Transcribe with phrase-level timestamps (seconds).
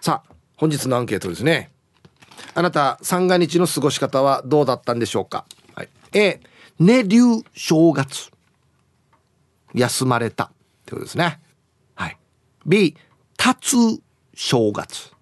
[0.00, 1.70] さあ本日のアンケートですね。
[2.54, 6.40] あなた三が日の過ごし方はどうだったんでしょうか、はい、A
[6.78, 7.20] 寝流
[7.54, 8.30] 正月
[9.74, 10.48] 休まれたっ
[10.86, 11.40] てことですね。
[11.94, 12.16] はい。
[12.66, 12.96] B
[13.38, 14.02] 立つ
[14.34, 15.12] 正月。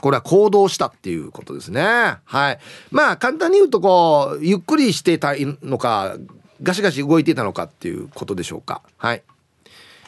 [0.00, 1.82] これは行動したっていうことですね。
[2.24, 2.58] はい。
[2.90, 6.16] まあ簡単に言うとこうゆっくりしていたのか
[6.62, 8.82] ガシガシ動いていたのかっていうことでしょうか。
[8.96, 9.22] はい。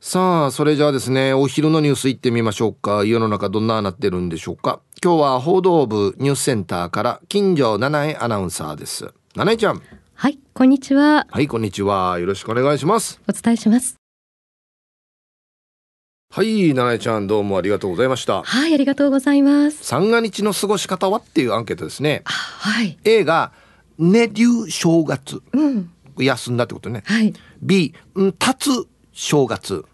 [0.06, 3.04] さあ、それじゃあですね、お昼のニュース行ってみましょうか。
[3.06, 4.80] 世の中どんななってるんでしょうか。
[5.02, 9.14] 今日は報道部ニュースセンターから金城七重アナウンサーです。
[9.34, 9.82] 七重ちゃん。
[10.24, 11.26] はい、こんにちは。
[11.30, 12.18] はい、こんにちは。
[12.18, 13.20] よろしくお願いします。
[13.28, 13.96] お伝えします。
[16.32, 18.42] はい、七重ちゃん、どうもありがとうございました。
[18.42, 19.84] はい、ありがとうございます。
[19.84, 22.22] 三が日の過ごし方はっていうアンケートですね。
[22.24, 22.96] はい。
[23.04, 23.52] A が、
[23.98, 25.42] 寝流正月。
[25.52, 25.90] うん。
[26.16, 27.02] 休んだってことね。
[27.04, 27.34] はい。
[27.60, 29.84] B、うん、立つ正月。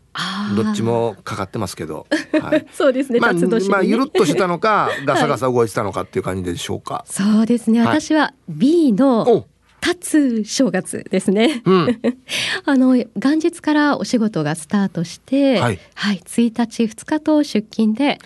[0.54, 2.06] どっちもかかってますけど、
[2.40, 3.18] はい、そうですね。
[3.18, 6.94] まあ、ね、まあゆるっとしたのか、 ガサガサ動いてたのかっていう感じでしょうか。
[6.94, 7.80] はい、そうですね。
[7.80, 9.46] 私は B の
[9.82, 11.62] 立つ正月ですね。
[11.64, 12.00] うん、
[12.66, 18.18] あの元日からお仕事がスタートして、はい、はい、1日2日と出勤で、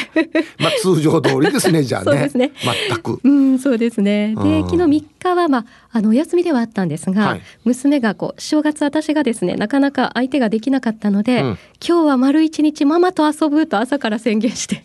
[0.58, 2.04] まあ通常通りですね じゃあね。
[2.04, 2.52] そうですね。
[2.88, 3.20] 全く。
[3.22, 4.34] うん、そうですね。
[4.36, 14.84] で、昨日3日はまああのお休みではあったんですが、はい、娘がこう正月私がですねなかなか相手ができなかったので、うん、今日は丸一日ママと遊ぶと朝から宣言して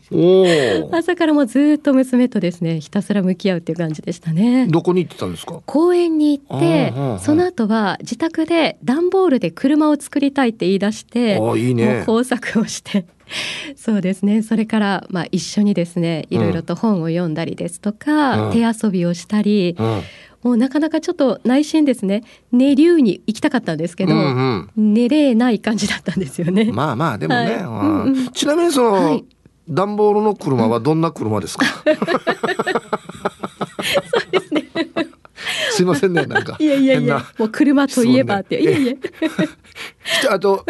[0.91, 5.61] 朝からもずっと娘とですねひたすら向き合うっていう感じでしたねどこに行ってたんですか？
[5.65, 13.05] 公園に行ってその後は自宅で段ボールで車を作りたいって言い出していい、ね、工作をして。
[13.75, 14.41] そうですね。
[14.41, 20.01] それからまあ一緒にですねいろいろと本を読んだりですとか、うん、手遊びをしたり、うん、
[20.43, 22.23] もうなかなかちょっと内心ですね。
[22.51, 26.71] 寝流に行きたかったんですけど、うんうん、寝れない感じだったんですよね。
[26.71, 27.55] まあまあでもね、はい。
[27.55, 28.03] うん。
[28.03, 29.25] うん、ちなみにその、はい、
[29.69, 31.95] 段ボールの車はどんな車ですか、 そう
[34.31, 34.48] です。
[34.48, 34.48] ね
[35.79, 38.95] すいませんねなんかいやいやいやもう車といえばって、ね、いやいや
[40.31, 40.65] あと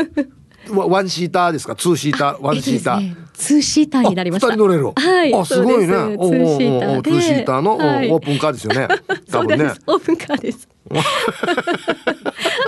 [0.69, 1.75] ワンシーターですか？
[1.75, 2.41] ツーシーター？
[2.43, 4.55] ワンシーター、ツーシーターになりました。
[4.55, 4.91] 乗れる。
[4.91, 5.33] はい。
[5.33, 5.87] あ、すごいね。
[5.87, 8.87] ツーシーターツーシーターのオープンカーですよね。
[9.31, 9.73] 多分ね。
[9.87, 10.69] オープンカーです。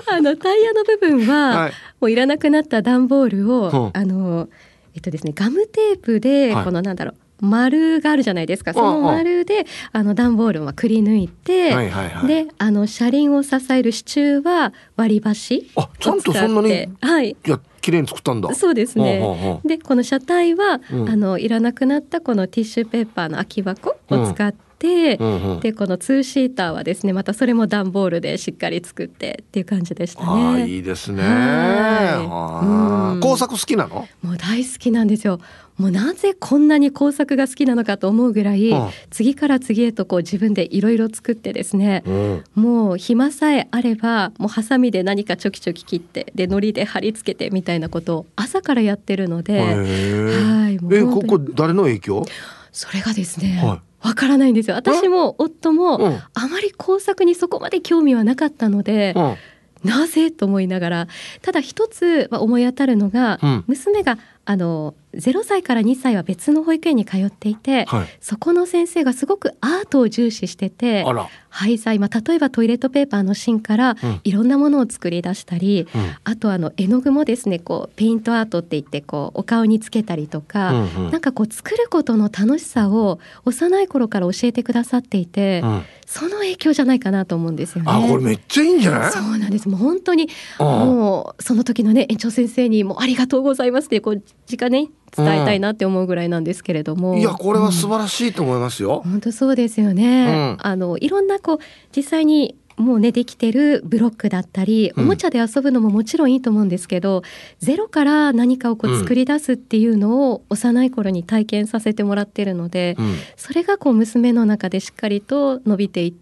[0.09, 1.69] あのタイヤの部分は、
[2.00, 4.50] もういらなくなった段ボールを、あの
[4.96, 7.16] えっとですねガムテープで、このなんだろう。
[7.41, 8.74] 丸があるじゃないですか。
[8.74, 17.35] その丸であの段ボールをくり抜いて、はいはいはい、であの車輪を支える支柱は割り箸あちゃんとそんなにはい。
[17.46, 18.53] や綺麗に作ったんだ。
[18.53, 19.59] そうですね。
[19.66, 30.68] でこの車体は、うん、あのいらなくなったこのティッシュペーパーの空き箱を使って、うんうんうん、でこのツーシーターはですねまたそれも段ボールでしっかり作ってっていう感じでしたね。
[30.68, 31.23] いいですね。
[31.23, 34.08] は工作好きなの？
[34.22, 35.40] もう大好きなんですよ。
[35.81, 50.76] もうなぜこんなに工作が好きなのかと思うぐらい、うん、次から次へとこう自分でいろいろ作ってですね、うん、もう暇さえあればもうハサミで何かちょきちょき切ってで糊で貼り付けてみたいなことを朝からやってるので、はい。
[50.96, 52.26] えここ誰の影響？
[52.72, 53.59] それがですね。
[53.64, 54.08] はい。
[54.08, 54.76] わからないんですよ。
[54.76, 56.00] 私も夫も
[56.35, 61.08] あまり工作にそこまで興味はなかったので、うん、なぜと思いながら
[61.41, 64.17] ただ一つ思い当たるのが、うん、娘が
[64.52, 71.06] あの0歳から2歳は別の保育園に通っていて、はい、そこの先生がすごくアートを重視してて
[71.53, 87.92] 廃材、まあ、例えばトイレットペーパーの芯からいろんなものを作り出したり、うん、あとあの絵の具もですねこうペイントアートって言ってこうお顔につけたりとか、うんうん、なんかこう作ることの楽しさを幼い頃から教えてくださっていて、うん、その影響じゃないかなと思うんですよね。
[87.92, 89.12] あこれめっちゃいいんじゃない？
[89.12, 89.68] そうなんです。
[89.68, 101.58] もう本当にもうその時のね園長先生にもありがとうございますってこう直ね伝えたいなって思うぐらいなんですけれども、うん、いやこれは素晴らしいと思いますよ、うん、本当そうですよね、うん、あのいろんなこう
[101.96, 107.23] 実際にもうねできてるブロックだったりおもちゃで遊ぶのももちろんいいと思うんですけど、うん、
[107.59, 116.22] ゼロから何かをこう作り出すっていうのを幼い頃に体験させてもらってるので、うん、それがこう娘の中でしっかりと伸びていって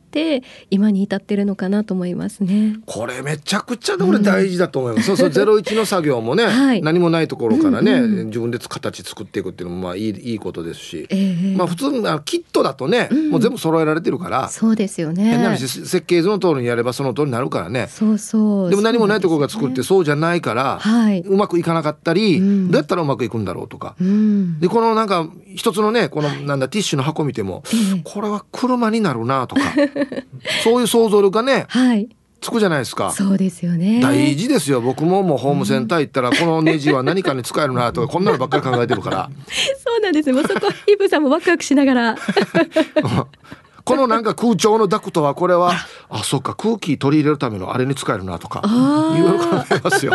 [0.69, 2.77] 今に至ってるのかなと思いますね。
[2.85, 5.11] これめちゃくちゃこれ大事だと思います。
[5.11, 15.23] うん、そうそうゼロ一の作業もね、 はい、何もないところからね、うんうん、自分で形作っていくっていうのもまあいいいいことですし、えー、まあ普通のキットだとね、もう全部揃えられてるから、そうですよね。
[15.23, 17.87] 変な話設計図の通りにやればその通りになるからね。
[17.89, 18.69] そうそう。
[18.69, 23.95] でも何もないところが作ってそうじゃないから、はい、うまくいかなかったり、どうやったらうまくいくんだろうとか。
[24.59, 27.63] でこのなんか一つのねこのなんだティッシュの箱見ても、
[28.03, 29.61] これは車になるなとか。
[30.63, 32.09] そういう想像力がね、はい、
[32.41, 33.11] つくじゃないですか。
[33.11, 33.99] そうですよね。
[34.01, 34.81] 大事ですよ。
[34.81, 39.29] 僕ももうホームセンター行ったら、このネジは何かに使えるなとか、 こんなのばっかり考えてるから。
[39.83, 42.15] そうなんですもうそこ、 イブさんもワクワクしながら。
[43.83, 45.71] このなんか空調のダクトはこれは
[46.09, 50.13] あそっか空気取り入れるためのあれに使えるなとかいろいろ考えますよ。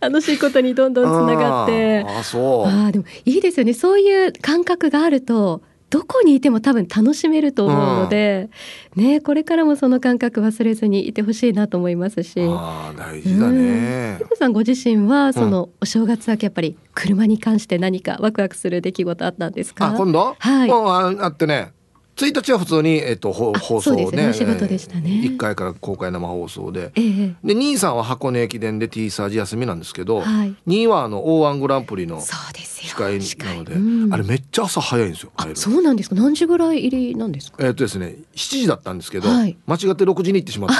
[0.00, 8.48] 楽しいことにどんどんつながってあそうあでもいいですよねそういう感覚があるとどこにいても多分楽しめると思うので、
[8.96, 12.36] うん、ねこれからもその感覚忘れずにいてほしいなと思いますし。
[12.38, 19.88] あ大事だね、うん、さんご自身はそのお正月明けやっぱり車に関して何かワクワクする出来事あったんですか？
[19.88, 20.36] あ今度？
[20.38, 20.70] はい。
[21.20, 21.72] あってね
[22.26, 24.26] 1日は普通に、えっと、放送ね。
[24.28, 24.32] ね。
[24.32, 25.10] 仕事でしたね。
[25.24, 36.16] 1回から公開生放送で、ええ、で兄さんは箱根駅伝で T サージ休みなんですけど、はい、2位はあの O−1 グランプリの司会なので、うん、あれめっちゃ朝早いんですよそうなんですか。
[36.16, 37.64] 何時ぐらい入りなんですか？
[37.64, 40.70] えっとですね7時だったんですけど、はい、間違って6時に行ってしまっ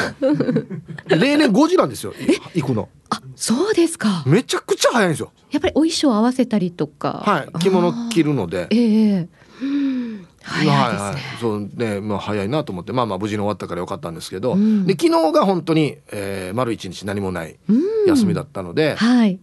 [1.08, 1.16] て。
[1.16, 2.14] 例年5時なんですよ
[2.54, 2.88] 行くの。
[3.10, 4.22] あそうですか。
[4.26, 5.32] めちゃくちゃ早いんですよ。
[5.50, 7.22] やっぱりお衣装合わせたりとか。
[7.26, 8.66] はい着物着るので。
[8.70, 9.28] ええー
[10.42, 17.56] 早いですね、はいはい、そうねまあ早いなと思ってまあまあ無事に終わったからよかったんですけど、うん、で昨日が本当に、えー、丸一日何もない
[18.06, 19.38] 休みだったので、はい、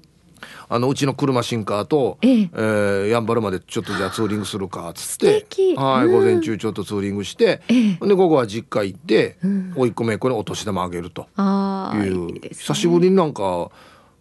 [0.70, 2.42] あのうちの車シンカーと、ええ。
[2.42, 5.46] えー、やんばるまでちょっとじゃあツーリングするかっつって
[5.78, 13.72] はい、午前中ちょっとツーリングして、ええ、で午後は実家行って、うん、おいっ子めいっ子にお年玉あげるという、ね、久しぶりになんか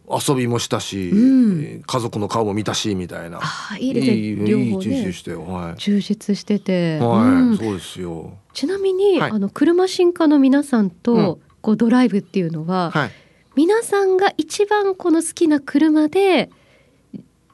[0.09, 3.41] 遊びもしたし、うん、家族の顔も見たしみたいな。
[3.43, 4.15] あいいですね。
[4.15, 5.81] いい両方ね、充実してはい。
[5.81, 6.99] 充実してて。
[6.99, 8.35] はい、うん、そうですよ。
[8.53, 13.11] ちなみに、はい、あの車進化の皆さんと、うん、こうドライブっていうのは、はい、
[13.55, 16.51] 皆さんが一番この好きな車で。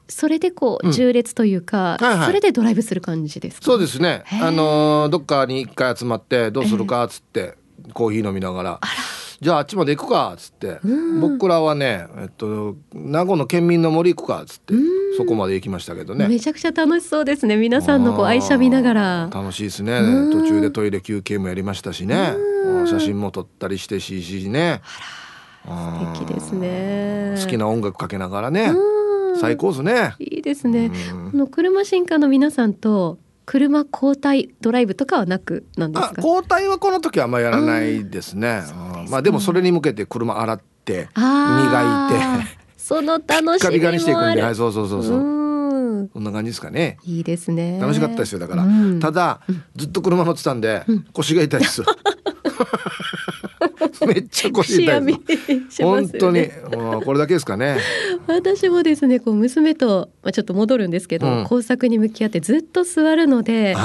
[0.09, 3.65] それでこう縦列というか、はいはい、それでドライブする感じですか？
[3.65, 4.23] そうですね。
[4.41, 7.55] あのどっかに一回集まってどうするかっつって、
[7.93, 8.79] コーヒー飲みながら。
[8.81, 8.91] あら。
[9.43, 10.79] じゃああっちまで行くかっつって、
[11.19, 14.73] 僕らはね、えっと、名護の県民の森行くかっつって、
[15.17, 16.27] そこまで行きましたけどね。
[16.29, 17.57] めちゃくちゃ楽しそうですね。
[17.57, 19.29] 皆さんのこう愛車見ながら。
[19.33, 19.99] 楽しいですね。
[20.31, 22.33] 途中でトイレ休憩もやりましたしね。
[22.87, 24.81] 写真も撮ったりしてししね。
[25.65, 27.35] 素敵ですね。
[27.41, 28.71] 好きな音楽かけながらね。
[29.41, 30.15] 最高ですね。
[30.19, 30.89] いいですね。
[31.31, 36.21] この車進化の皆さんと車交代ドライブとかはなくなんですか？
[36.21, 38.61] 交代はこの時はあんまやらないですね。
[39.09, 42.63] まあでもそれに向けて車洗って磨いて。
[42.77, 46.09] その楽しみもしていくんで、はい、そうそうそうそう。
[46.13, 46.97] こんな感じですかね。
[47.03, 47.79] いいですね。
[47.79, 48.39] 楽しかったですよ。
[48.39, 49.39] だから、うん、ただ、
[49.77, 50.83] ずっと車乗ってたんで、
[51.13, 51.81] 腰が痛いです。
[54.07, 55.37] めっちゃ腰痛いで
[55.69, 55.83] す。
[55.83, 56.47] 本当に、
[57.03, 57.77] これだけですかね。
[58.27, 63.75] 私もですね、こう娘と、まあ、ちょっと戻るんですけど、うん、工作に向き合ってずっと座るので。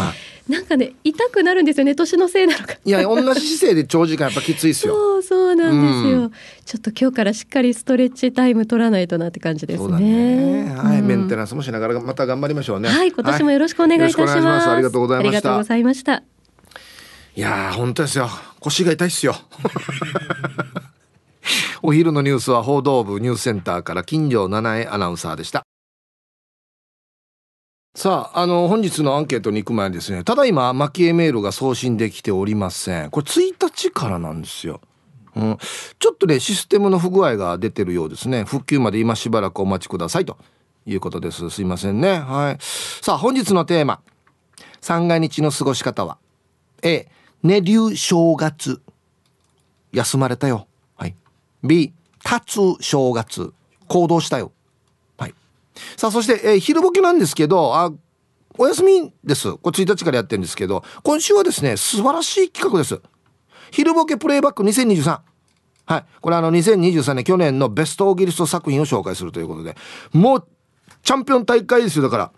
[0.49, 4.95] なんかね痛くなるんですよね年のせいなのかいや同じ姿勢で長時間やっぱきついですよ。
[4.95, 6.31] そうそうなんですよ、うん、
[6.64, 12.88] ちょっと今日からしっかりストレッチタイム取らないとなって感じですね、ね、はい、うん、メンテナンスもしながらまた頑張りましょうね。
[12.88, 15.28] はい今年もよろしくお願いいたします、はい、ありがとうございました。
[15.28, 16.38] ありがとうございました
[17.38, 18.28] いや本当ですよ
[18.59, 19.37] 腰が痛いっすよ
[21.83, 25.62] お昼のニュースは報道部ニュースセンターから金城七重アナウンサーでした
[27.95, 33.11] さあ、あの、本日のアンケートに行く前にですね、ただいま、蒔絵メールが送信できておりません。
[33.11, 34.80] これ1日からなんですよ。
[35.37, 35.59] うん、
[36.00, 38.42] ちょっとね、システムの不具合が出てるようですね。
[38.42, 40.38] 復旧まで今しばらくお待ちくださいと
[40.87, 41.50] いうことです。
[41.50, 42.18] すいませんね。
[42.18, 42.59] はい。
[42.61, 44.00] さあ、本日のテーマ。
[44.80, 46.18] 三が日の過ごし方は
[46.83, 47.09] ？A、
[47.42, 48.80] 寝流正月。
[49.92, 50.66] 休まれたよ。
[50.97, 51.14] はい。
[51.62, 51.92] B、
[52.25, 53.52] 立つ正月。
[53.87, 54.52] 行動したよ。
[55.97, 57.92] さあ、そして、えー、昼ボケなんですけど、あ、
[58.57, 59.52] お休みです。
[59.54, 63.00] これ1日からやってるんですけど、今週はですね、素晴らしい企画です。
[63.71, 65.21] 昼ボケプレイバック2023。
[65.87, 66.04] はい。
[66.21, 69.76] これあの2023年去年のベストオーギリスト作品を紹介するということで、
[70.12, 70.49] もう
[71.02, 72.33] チャンピオン大会ですよだから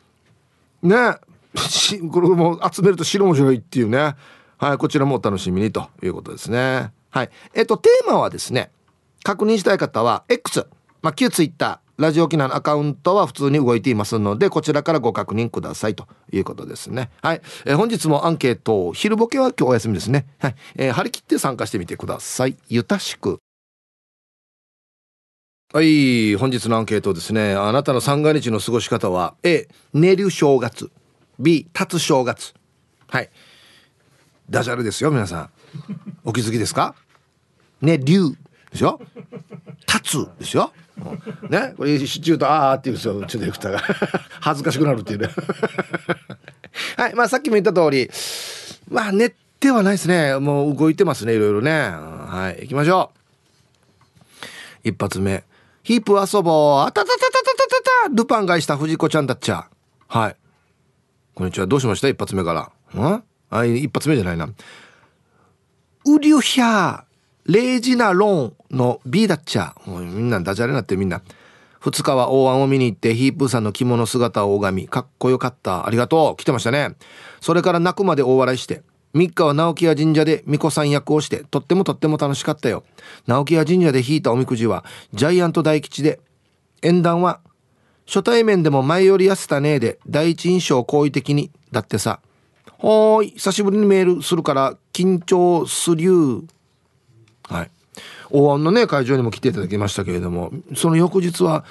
[0.82, 1.16] ね
[2.12, 4.14] これも集めると白面白いっていうね
[4.60, 6.92] はいこちらもお楽しみにということですね。
[7.08, 7.30] はい。
[7.54, 8.70] えっとテーマはですね
[9.24, 10.66] 確認したい方は X
[11.00, 17.08] まあ旧 Twitter ラジオ沖縄のアカウントは普通に動いていますのでこちらからご確認くださいということですね。
[17.22, 20.26] はい、えー、本日もアンケート昼ボケは今日お休みですね。
[20.38, 22.54] はい、えー、張り切って参加してみてください。
[22.68, 23.38] ゆたしく。
[25.72, 26.36] はい。
[26.36, 27.54] 本日のアンケートですね。
[27.54, 30.90] あなたの三が日の過ごし方は A 寝る正月。
[31.38, 32.52] B 立つ正月。
[33.08, 33.30] はい。
[34.50, 35.50] ダジャレですよ皆さん。
[36.24, 36.94] お気づきですか？
[37.80, 38.30] ね竜
[38.72, 39.00] でしょ？
[39.86, 40.72] 立つですよ
[41.48, 43.24] ねこれシチューとあーって言うんですよ。
[43.26, 43.78] ちのディレクタが。
[44.40, 45.28] 恥ずかしくなるっていうね。
[46.98, 48.10] はいまあさっきも言った通り
[48.90, 50.36] まあ寝てはないですね。
[50.38, 51.70] もう動いてますねいろいろね。
[51.72, 53.12] はい行きましょ
[54.84, 54.88] う。
[54.88, 55.44] 一発目。
[55.84, 56.86] ヒープ遊ぼう。
[56.88, 59.68] あたたたたたたたルパンがいした藤子ちゃんだっちゃ
[60.08, 60.36] はい。
[61.34, 61.66] こんにちは。
[61.66, 62.08] どうしました？
[62.08, 62.70] 一発目から。
[62.94, 63.22] うん？
[63.50, 64.48] あ一発目じゃないな
[66.06, 67.02] ウリュヒャー
[67.44, 69.74] レイジナロンの B だっちゃ。
[69.84, 71.20] もうみんなダジャレなってみんな。
[71.80, 75.86] 2日は大安を見に行ってヒープーさんの着物姿を拝み、かっこよかった。
[75.86, 76.36] ありがとう。
[76.40, 76.94] 来てましたね。
[77.40, 78.82] それから泣くまで大笑いして、
[79.14, 82.84] 3日は直木屋神社で巫女さん役をして、とってもとっても楽しかったよ。
[83.26, 86.20] 直木屋神社で引いたおみくじは、ジャイアント大吉で、
[86.82, 87.40] 縁談は、
[88.06, 92.20] 初対面でも前より痩せたねえで、第一印象好意的に、だってさ、
[92.80, 96.44] ほーい、久しぶりにメールするから、緊張すりゅう。
[97.44, 97.70] はい。
[98.30, 101.66] 大安のね、会場にも来ていただきましたけれども、その翌日は、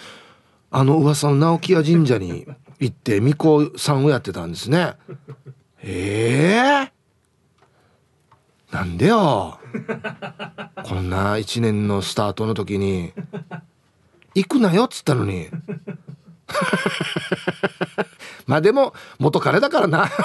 [0.70, 2.46] あの噂の直木屋神社に
[2.80, 4.94] 行って、巫女さんをやってたんですね。
[5.82, 9.58] ええー、なんでよ？
[10.84, 13.14] こんな一年のスタートの時に、
[14.36, 15.48] 行くなよっつったのに。
[18.48, 20.10] まあでも元彼だからな。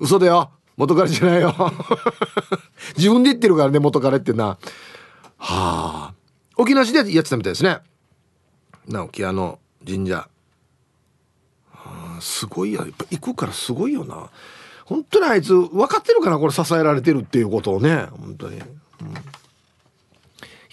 [0.00, 0.50] 嘘だよ。
[0.76, 1.54] 元彼じゃないよ。
[2.96, 4.46] 自分で言ってるからね元彼ってな。
[4.46, 4.58] は
[5.38, 6.14] あ。
[6.56, 7.78] 沖縄市でやってたみたいですね。
[8.88, 10.28] 直木屋の神社。
[11.72, 14.30] はあすごいややっぱ行くからすごいよな。
[14.84, 18.08] 本当にあいつ分かってるかなこれ支えられてるっていうことをね。
[18.10, 18.64] 本当に、うん。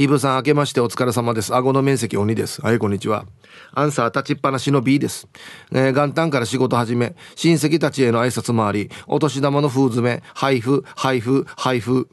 [0.02, 1.54] イブさん明けましてお疲れ様です。
[1.54, 2.62] 顎の面積鬼です。
[2.62, 3.26] はい、こんにちは。
[3.74, 5.28] アンサー立ちっぱなしの B です。
[5.74, 12.08] えー、元旦から仕事始め、親戚たちへの挨拶もあり、お年玉の封詰め、配布、配布、配布。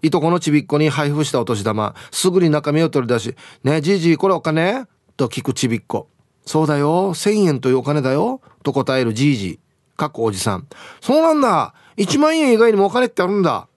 [0.00, 4.86] いとこのちびっこに配布したお年玉、すぐに中身を取り出し、ねじいじいこれお金？
[5.18, 6.08] と聞くちびっこ。
[6.46, 8.40] そうだよ、1000円というお金だよ。
[8.62, 9.58] と答えるじいじい。
[9.98, 10.66] かっこおじさん。
[11.02, 11.74] そうなんだ。
[11.98, 13.68] 1万円以外にもお金ってあるんだ。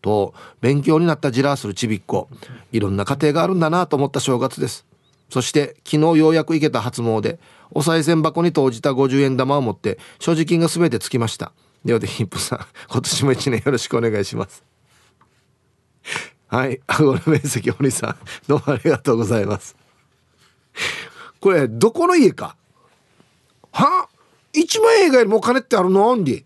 [0.00, 2.28] と勉強になったジラーするちびっこ。
[2.72, 4.86] いろんな家庭があるんだなと思った正月です。
[5.30, 7.38] そして昨日ようやく行けた初詣。
[7.70, 11.52] お賽銭箱に投じた50円玉を持って所持金が全てつきました。
[11.84, 14.64] ではでヒップさん今年も一年よろしくお願いします。
[16.46, 18.16] はい顎の面積堀さん
[18.48, 19.76] どうもありがとうございます。
[21.40, 22.56] これどこの家か？
[23.70, 24.08] は
[24.54, 26.10] ？1万円以外にもお金ってあるの？
[26.10, 26.44] アンディ。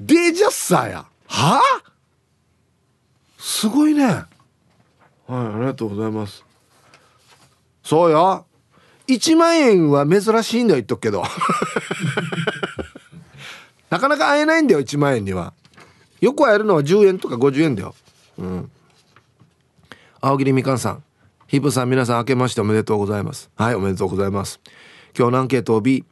[0.00, 1.06] デジャッサーや。
[1.26, 1.60] はあ？
[3.38, 4.04] すごいね。
[4.06, 4.26] はい
[5.28, 6.44] ありがとうございます。
[7.82, 8.46] そうよ。
[9.08, 11.24] 1万円は珍しいんだよ言っとくけど。
[13.90, 15.54] なかなか会えないんだよ1万円には。
[16.20, 17.94] よく会えるのは10円とか50円だよ。
[18.38, 18.70] うん。
[20.20, 21.02] 青桐みかんさん。
[21.46, 23.50] ヒブさん皆さん明けましておめでとうございます。
[23.56, 24.60] はいおめでとうございます。
[25.16, 26.04] 今日のアンケートを B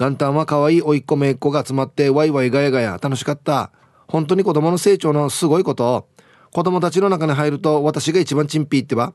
[0.00, 2.98] 元旦は可愛い甥っ子姪っ子が集まってワイワイガヤガヤ。
[3.02, 3.70] 楽しかった。
[4.08, 6.08] 本当に子供の成長のすごいこと。
[6.52, 9.12] 子供たちの中に入ると私が一番チンピーってば。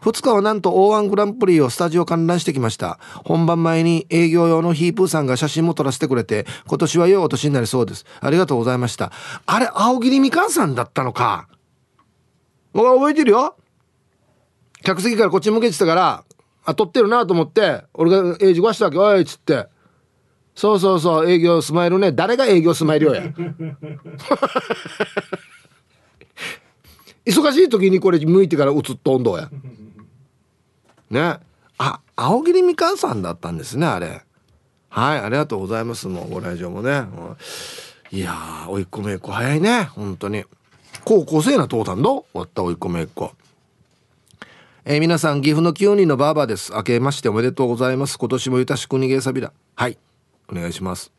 [0.00, 2.98] 2日はなんと O1 グランプリをスタジオ観覧してきました。
[3.26, 8.06] 本番前に営業用のヒープーさんが写真も撮らせてくれて今年は良いお年になりそうです。
[8.20, 9.12] ありがとうございました。
[9.44, 11.46] あれ青桐みかんさんだったのか。
[12.72, 13.54] 僕は覚えてるよ。
[14.82, 16.24] 客席からこっち向けてたから
[16.64, 19.75] あ撮ってるなと思って俺がエイジ壊したわけおいっつって。
[20.56, 22.12] そうそうそう営業スマイルね。
[22.12, 23.24] 誰が営業スマイルよや。
[27.26, 29.50] 忙しい時にこれ向いてから映っとんどや。
[31.10, 31.38] ね。
[31.76, 34.22] あ青桐みかんさんだったんですねあれ。
[34.88, 36.08] はいありがとうございます。
[36.08, 37.04] もうご来場もね。
[38.10, 39.84] いやーおいっ子めいっ子早いね。
[39.92, 40.42] 本当に。
[41.04, 42.24] 高校生なとうたんど。
[42.32, 43.30] 終わったおいっ子めいっ子。
[44.86, 46.72] えー、皆さん岐阜の9人のバーバーです。
[46.72, 48.18] 明けましておめでとうございます。
[48.18, 49.98] 今年もゆたしく逃げさびだはい
[50.50, 51.12] お願いします。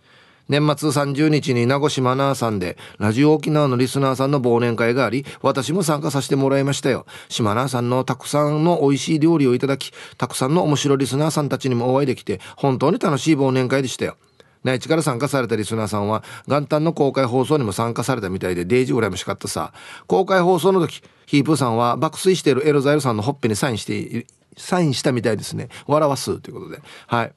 [0.49, 7.05] 年末30日に名護市マナーさんでラジオ沖縄のリスナーさんの忘年会があり私も参加させてもらいましたよ。
[7.27, 14.17] 島ナーさんのたくさんの美味しい料理をいただきたくさんの面白リスナーさんたちにもお会いできて本当に楽しい忘年会でしたよ。
[14.63, 19.73] 内地から参加されたリスナーさんは元旦の公開放送にも参加されたみたいでデイジー羨ましかったさ。
[20.07, 25.67] 公開放送の時ヒープーさんは爆睡しているエロザイルさんのほっぺにサインしてサインしたみたいですね。
[25.87, 26.81] 笑わすということで。
[27.07, 27.33] はい。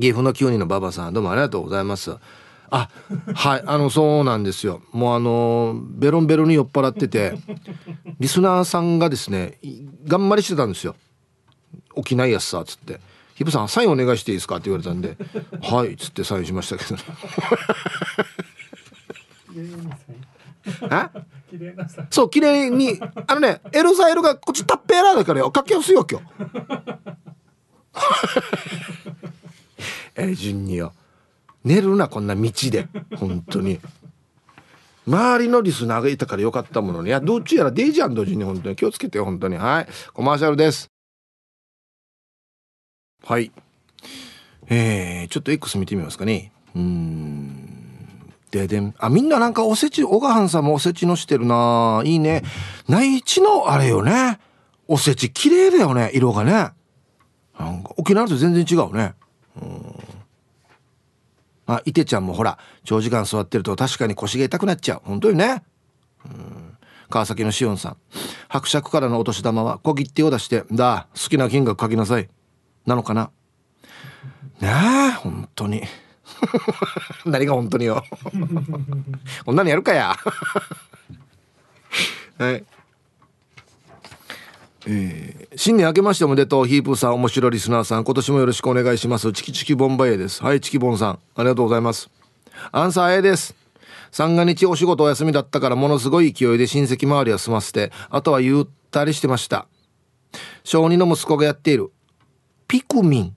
[0.00, 2.16] 岐阜の9人の馬場さんどうもありがとうございます。
[2.68, 2.88] あ
[3.34, 4.82] はいあのそうなんですよ。
[4.92, 7.34] もうあのベロンベロンに酔っ払ってて
[8.18, 9.58] リスナーさんがですね
[10.04, 10.96] 頑張りしてたんですよ
[11.96, 13.00] 起きないやつさっつって
[13.36, 15.16] 「ヒブさんサインお願いしていいですか?」って言われたんで
[15.62, 16.96] 「はい」っつってサインしましたけど。
[16.96, 17.02] ね
[20.90, 21.10] あ
[22.10, 26.26] そう綺麗にあのねエルサイルがこっちタッペーラーだからよ書きやすいよ今日
[30.16, 30.92] え順によ。
[31.64, 32.88] 寝るなこんな道で。
[33.16, 33.80] 本当に。
[35.06, 37.08] 周りのリスナーがいたからよかったものに。
[37.08, 38.76] いやどっちやらデイジャン同時に本当に。
[38.76, 39.56] 気をつけてよ本当に。
[39.56, 39.86] はい。
[40.12, 40.90] コマーシャルです。
[43.24, 43.52] はい。
[44.68, 46.52] えー、ちょっと X 見てみますかね。
[46.74, 47.66] うん。
[48.50, 48.94] ででん。
[48.98, 52.02] あみんななんかおせち小川さんもおせちのしてるな。
[52.04, 52.42] いいね。
[52.88, 54.38] 内地のあれよね。
[54.88, 56.10] おせち綺麗だよね。
[56.14, 56.52] 色がね。
[57.58, 59.14] なんか沖縄と全然違うね。
[59.60, 59.95] うん。
[61.66, 65.00] あいてちゃんもほら長時間座ってると確かに腰が痛くなっちゃう。
[65.04, 65.62] 本当にね。
[66.24, 66.76] うん。
[67.08, 67.96] 川崎のしおんさん。
[68.48, 72.28] 伯爵からのお年玉は小切手を出して「だ好きな金額書きなさい」
[72.86, 73.30] なのかな。
[74.60, 75.82] ねえ本当に。
[77.24, 78.04] 何が本当によ。
[79.44, 80.16] こんなのやるかや。
[82.38, 82.64] はい。
[84.88, 88.04] えー、新年明けましておめでとうヒープさん面白いリスナーさん。
[88.04, 89.32] 今年もよろしくお願いします。
[89.32, 90.42] チキチキボンバイエです。
[90.42, 91.18] はいチキボンさん。
[91.34, 92.08] ありがとうございます。
[92.70, 93.54] アンサー A です。
[94.12, 99.66] 三が日お仕事お休みだったからものすごい勢いで親戚周りは済ませてあとはゆったりしてました。
[100.62, 101.90] 小児の息子がやっている
[102.68, 103.32] ピクミンっ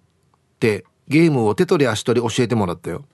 [0.59, 3.05] てゲームを手取り足取り教えてもらったよ。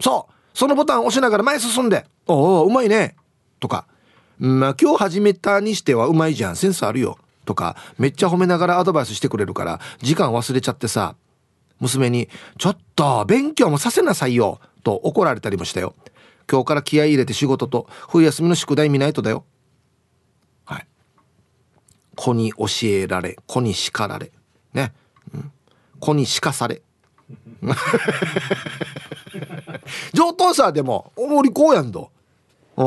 [0.00, 3.16] そうそのボタン押しながら前進んでおおうまいね。
[3.58, 3.86] とか。
[4.38, 6.56] まあ今日始めたにしてはうまいじゃん。
[6.56, 7.18] センスあるよ。
[7.44, 11.16] とかめっちゃ褒めながらアドバイスしてくれるから時間忘れちゃってさ
[11.80, 12.28] 娘に
[12.58, 15.94] 「ちょっと勉強もさせなさいよ」と怒られたりもしたよ。
[16.50, 19.44] 今日から気合い入れて仕事と冬休みの宿題見ないとだよ。
[20.64, 20.86] はい。
[22.16, 24.32] 子に教えられ子に叱られ。
[24.74, 24.92] ね、
[25.32, 25.52] うん、
[26.00, 26.82] 子に叱され。
[30.12, 32.10] 上等さでもおもりこうやんと
[32.76, 32.84] うん。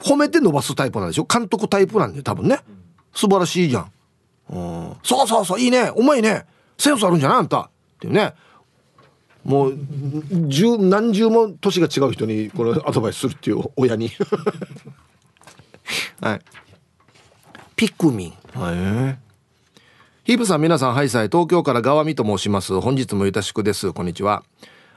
[0.00, 1.24] 褒めて伸ばすタイプなんでしょ？
[1.24, 2.60] 監督タイプなんで多分ね。
[3.14, 3.92] 素晴らしいじゃん。
[4.50, 5.92] うん、そうそうそういいね。
[5.96, 6.44] うまいね
[6.76, 7.60] センスあるんじゃないあんた。
[7.60, 7.68] っ
[8.00, 8.34] ていうね。
[9.44, 9.78] もう
[10.48, 14.10] 十何十も年が違う人にこれアドバイスするっていう親に。
[16.20, 16.40] はい。
[17.76, 18.32] ピクミン。
[18.58, 19.24] はい
[20.24, 22.80] ヒープさん皆さんハイサイ東京から川見と申します。
[22.80, 23.92] 本日もゆたしくです。
[23.92, 24.42] こんにちは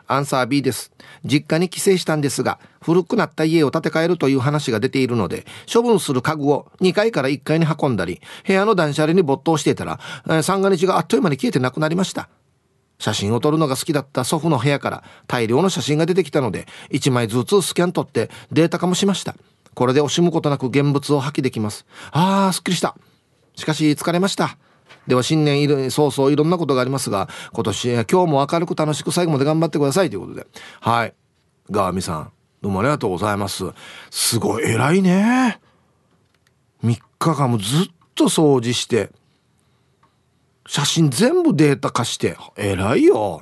[0.07, 0.91] アンサー B です。
[1.23, 9.99] 実家に帰省したんですが、古くなった家を建て替えるという話が出ているので、処分する家具を2階から1階に運んだり、部屋の断捨離に没頭していたら、
[10.41, 12.29] 三が日があっという間に消えてなくなりました。
[12.99, 19.35] 写真を撮るのが好きだった祖父の部屋から大量の写真が出てきたので、1枚ずつスキャン撮ってデータ化もしました。
[19.75, 21.85] これで惜しむことなく現物を破棄できます。
[22.11, 22.95] あー、すっきりした。
[23.55, 24.57] しかし疲れました。
[25.07, 30.47] では新年いる早々いろんなことがありますが今年今日も明るく楽しく最後まで頑張ってくださいということで。
[30.81, 31.13] はい。
[31.71, 33.65] ガーミさんどうもありがとうございます。
[34.09, 35.59] すごい偉いね。
[36.83, 39.09] 3日間もずっと掃除して
[40.67, 42.37] 写真全部データ化して。
[42.55, 43.41] 偉いよ、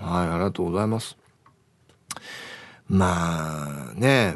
[0.00, 1.19] はいありがとうございます。
[2.90, 4.34] まあね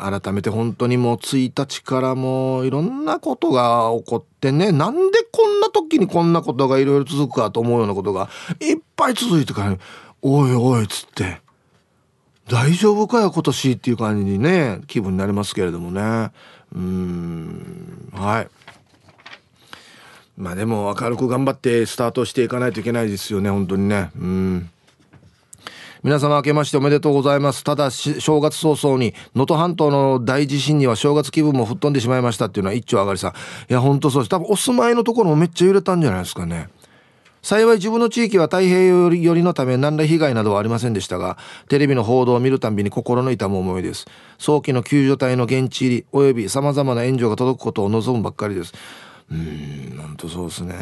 [0.00, 9.76] 改めて本当にもう1日からもういろんなことが起こってねなんでこんな時にこんなことがいろいろ続くかと思うようなことがいっぱい続いてから
[10.22, 11.42] 「おいおい」っつって
[12.48, 16.30] 「大丈夫かよ今年」っていう感じにね気分になりますけれどもね。
[16.74, 18.48] うんはい。
[20.38, 24.10] まあでも明るく頑張ってスタートしていかないといけないですよね本当にね。
[24.16, 24.70] うん。
[26.02, 27.62] 皆様明けましておめでとうございます。
[27.62, 33.28] ただし正月早々に能登半島の大地震には正月気分も吹っ飛んでしまいましたっていうのは一丁上がりさ。
[33.28, 33.34] んい
[33.72, 34.28] や本当そうです。
[34.28, 36.70] 多分お住まいのところもめっちゃ揺れたんじゃないですかね。
[37.40, 41.38] 幸い自分の地域は太平洋寄りのため何ら被害などはありませんでしたが
[41.68, 44.06] テレビの報道を見るたびに心の痛む思いです。
[44.38, 48.74] 早期の救助隊の現地入りおよび様々な援助が届くことを望むばっかりです。
[49.30, 50.74] うんなんとそうですね。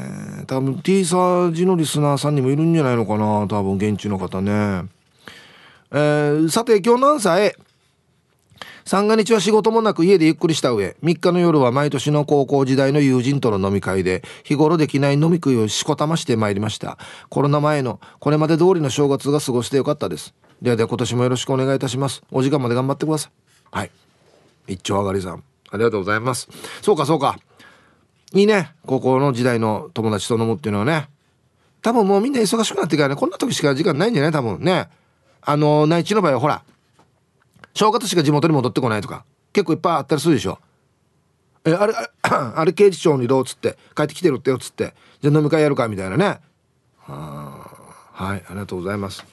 [0.47, 4.89] 多分 T サージのリスナーさんにもいるんじゃないのかな多分現地の方ね。
[5.93, 7.57] えー、さて今日の朝へ
[8.85, 16.97] 三が日は仕事もなく家でゆっくりした上3日の夜は毎年の高校時代の友人との飲み会で日頃できない飲み食いをしこたましてまいりました。
[17.29, 20.35] コロナ前のこれまで通りの正月が過ごしてよかったです。
[20.63, 22.23] ではでは今年もよろしくお願いいたします。
[22.31, 23.33] お時間まで頑張ってください。
[23.71, 23.91] はい。
[24.67, 26.49] 一丁上がりさんありがとうございます。
[26.83, 27.39] そうかそうか。
[28.33, 28.73] いいね。
[28.87, 31.09] 高校の時代の友達と飲むっていうのはね。
[31.83, 34.33] 多分もうみんな忙しくなってからねこんな時しか時間ないんじゃない？
[34.33, 34.89] 多分ね。
[35.43, 36.63] あの内地の場合はほら
[37.75, 40.59] 正月しか地元に戻ってこないとか結構いっぱいあったりするでしょ。
[41.65, 46.41] えあれあれ刑事長にどうっつって帰ってきてるってよっつってじゃあ飲み会やるかみたいなね。
[47.01, 49.25] はいありがとうございます。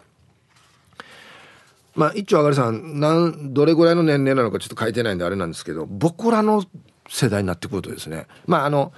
[1.95, 6.63] まあ一丁あがりさんなんどれぐらいの年齢なのかちょっと書いてないんであれなんですけど僕らの
[7.09, 8.27] 世代になってくるとですね。
[8.45, 8.93] まああの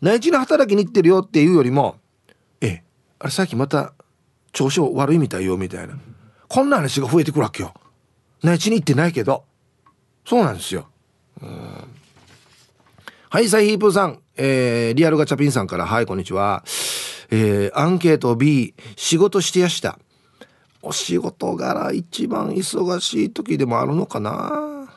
[0.00, 1.96] 内地の働きに行ってるよっていうよりも
[2.60, 2.82] ええ
[3.18, 3.92] あれさっきまた
[4.52, 5.94] 調子悪いみたいよみたいな。
[6.50, 7.72] こんな話が増えてくるわけよ。
[8.42, 9.44] 内地に行ってないけど。
[10.26, 10.88] そうなんですよ。
[13.30, 15.86] はいサイヒープーさん、えー、リアルガチャピンさんから。
[15.86, 16.64] はいこんにちは。
[17.30, 20.00] えー、アンケート B 仕事してやした。
[20.82, 24.92] お仕事柄一番忙しい時でもあるのかな。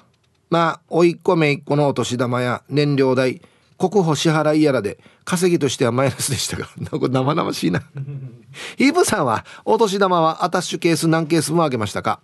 [0.49, 3.43] まあ甥いっ子めいっ子のお年玉や燃料代。
[3.77, 7.81] 国保支払いやらで稼ぎとしてはマイナスでしたが生々しいな。
[8.77, 12.21] ヒープさんはお年玉はアタッシュケース何ケースもあげましたか？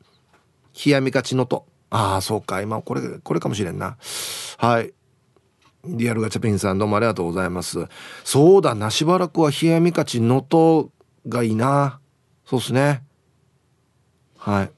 [0.85, 1.65] 冷やみかちのと。
[1.89, 2.62] ああそうか。
[2.62, 3.97] 今これこれかもしれんな。
[4.57, 4.93] はい。
[5.85, 7.88] リアルガチャピンさんどうもありがとうございます。
[8.23, 8.91] そうだな。
[8.91, 10.91] しばらくは冷やみかちのと
[11.27, 11.99] がいいな。
[12.45, 13.03] そうっすね。
[14.38, 14.71] はい。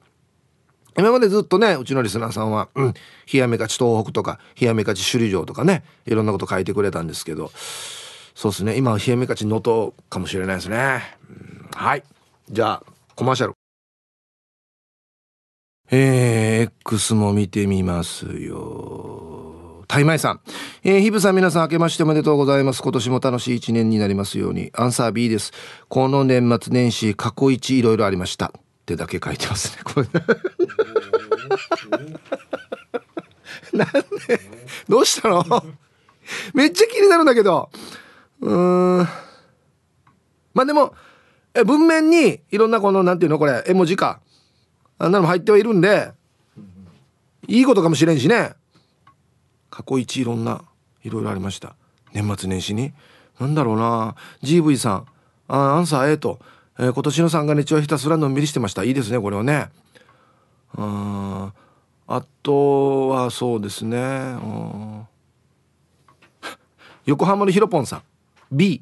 [0.96, 2.94] 今までずっとねうちのリスナーさんは「うん、
[3.32, 7.50] 冷やめかち東北」とか「冷やめかち首里城」とかねいろんなこと書いてくれたんですけど
[8.34, 12.02] そうですね今は冷やめかち能登かもしれないですね、うん、はい
[12.50, 13.54] じゃあコマーシャル
[15.90, 19.22] えー、X も見てみますよ
[19.92, 20.40] タイマイさん。
[20.84, 22.80] えー、ヒブさん皆さん明けましておめでとうございます。
[22.82, 24.70] 今年も楽しい一年になりますように。
[24.72, 25.52] アンサー B です。
[25.90, 28.54] この年末年始、過去一いろいろありました。
[28.82, 29.82] ってだけ書いてますね。
[29.84, 30.08] これ
[33.78, 33.88] なん
[34.26, 34.40] で？
[34.88, 35.44] どうしたの？
[36.52, 37.70] めっちゃ気になるんだけど。
[38.40, 38.98] うん。
[40.54, 40.94] まあでも、
[41.54, 43.38] え文面にいろんなこの、なんていうの？
[43.38, 44.20] これ、絵文字か。
[44.98, 46.12] あんなの入ってはいるんで、
[47.46, 48.54] いいことかもしれんしね。
[49.70, 50.62] 過去一いろんな、
[51.04, 51.76] いろいろありました。
[52.12, 52.92] 年末年始に。
[53.38, 55.06] なんだろうな GV さん。
[55.48, 56.40] あアンサー A と。
[56.78, 58.84] えー、今年の三が日はひたすらのんびりしてました。
[58.84, 59.68] いいですねこれはね。
[60.76, 61.52] あ
[62.06, 64.36] あとはそうですね。
[67.04, 68.02] 横浜のひろぽんさん。
[68.54, 68.80] B1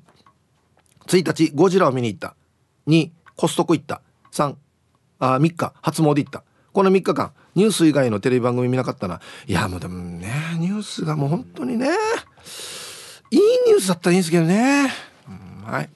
[1.09, 2.35] 日ゴジラを見に行った。
[2.87, 4.03] 2コストコ行った。
[4.33, 4.55] 3
[5.19, 6.45] あ3日初詣行った。
[6.73, 9.21] この3日間ニュース以外のテレビ番組見なかったな。
[9.47, 11.89] いやもうでもねニュースがもう本当にね
[13.33, 14.93] いいニュースだったらいいんですけどね、
[15.29, 15.31] う
[15.69, 15.91] ん、はい。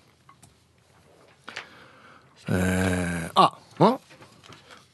[2.49, 3.99] えー、あん？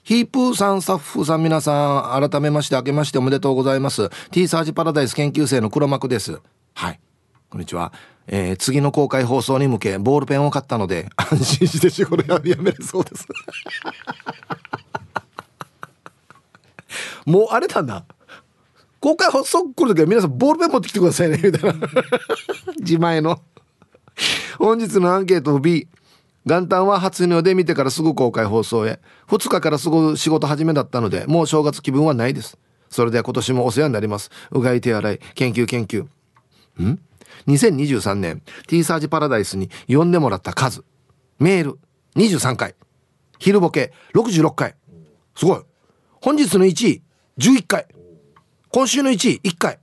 [0.02, 4.08] ヒープーさん、スタッフさん、皆さん、改めまして、明けましておめでとうございます。
[4.30, 6.40] T サージパラダイス研究生の黒幕です。
[6.74, 7.00] はい。
[7.48, 7.92] こんにちは。
[8.26, 13.26] えー、次の公開放送に向け、ボールペンを買ったので、 安心して仕事やめるそうです。
[17.26, 18.04] もうあれだな。
[19.00, 21.88] 公開放送来るときは皆さんボールペン持ってきてくださいね、みたいな。
[22.80, 23.40] 自前の。
[24.58, 25.88] 本日のアンケート B。
[26.46, 28.98] 元旦は初日の出見てからすぐ公開放送へ。
[29.28, 32.58] 2日からすぐ仕事始めだったのでもう正月気分はないです。
[32.88, 34.30] それでは今年もお世話になります。
[34.50, 36.04] うがい手洗い研究研究。
[36.82, 36.98] ん
[37.46, 40.82] ？2023年 T サージパラダイスに呼んでもらった数。
[41.38, 41.78] メール
[42.16, 42.74] 23回。
[43.38, 44.74] 昼ボケ66回。
[45.36, 45.60] すごい。
[46.20, 47.02] 本日の1位
[47.38, 47.86] 11回。
[48.70, 49.78] 今週の1位1回。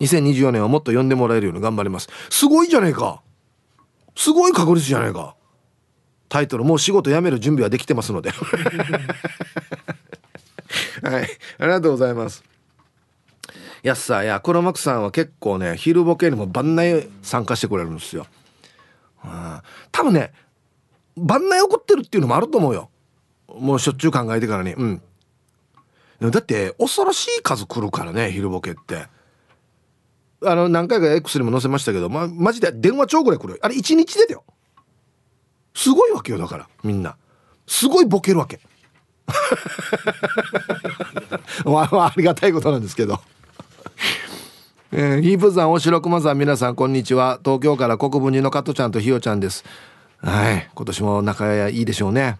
[0.00, 2.08] 2024年はもっと呼んでもらえるように頑張ります。
[2.30, 3.22] すごいじゃねえか。
[4.16, 5.36] すごい確率じゃないか。
[6.32, 8.30] タイトルもう仕事辞める準備はできてますので。
[11.02, 11.28] はい。
[11.58, 12.42] ありがとうございます。
[13.82, 18.26] やっさや黒幕さんは結構ね昼ボケにも番内参加してくれるんですよ、
[19.24, 20.32] うん、多分ね
[21.16, 22.88] 番内怒ってるっていうのもあると思うよ。
[23.48, 24.72] もうしょっちゅう考えてからに。
[24.72, 25.02] うん。
[26.22, 29.06] だって恐ろしい数来るからね昼ボケって。
[30.46, 34.44] あの何回か X にも載せましたけどまマジで電話帳ぐらい来るあれ1日でだよ
[35.74, 37.16] すごいわけよだからみんな
[37.66, 38.60] すごいボケるわけ
[41.64, 43.20] まあ、ありがたいことなんですけど
[44.94, 47.40] えー、ヒープさん、おしろくまさん、皆さん、こんにちは。
[47.42, 49.64] 東京から国分寺の加トちゃんとひよちゃんです。
[50.18, 50.68] はい。
[50.74, 52.36] 今年も仲いいでしょうね。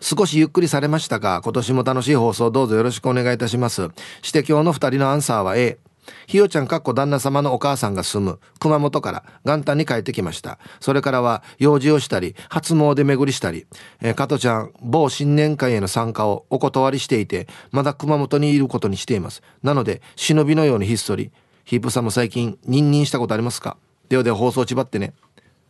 [0.00, 3.88] 少しゆっくりされましたが今年も楽しい放送どうぞよろしくお願いいたします
[4.22, 5.78] して今日の2人のアンサーは A
[6.26, 10.58] ひよちゃんかっこ旦那様のお母さんが住む熊本から元旦に帰ってきました。
[10.80, 13.66] それからは用事をしたり初詣巡りしたり、
[14.00, 19.42] えー、加トちゃん某新年会への参加をお断りしていてまだ熊本にいることにしています。
[19.62, 21.30] なので忍びのようにひっそり
[21.64, 23.76] ヒープさんも最近ニンニンしたことありますか？
[24.08, 25.14] ではでは放送ちばってね。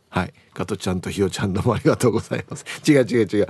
[0.09, 0.33] はい。
[0.53, 2.65] 加トちゃんとひよちゃんどうもありがとうございます。
[2.89, 3.47] 違う違う違う。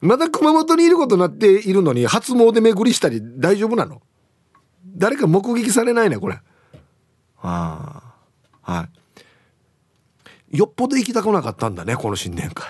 [0.00, 4.00] まだ熊本にいることになっているのに初詣巡りしたり大丈夫なの？
[4.98, 6.38] 誰か目撃されないねこれ。
[7.40, 8.02] あ
[8.62, 8.72] あ。
[8.72, 8.88] は
[10.52, 10.58] い。
[10.58, 12.66] よっぽど行きたくなかったんだねこの新年会。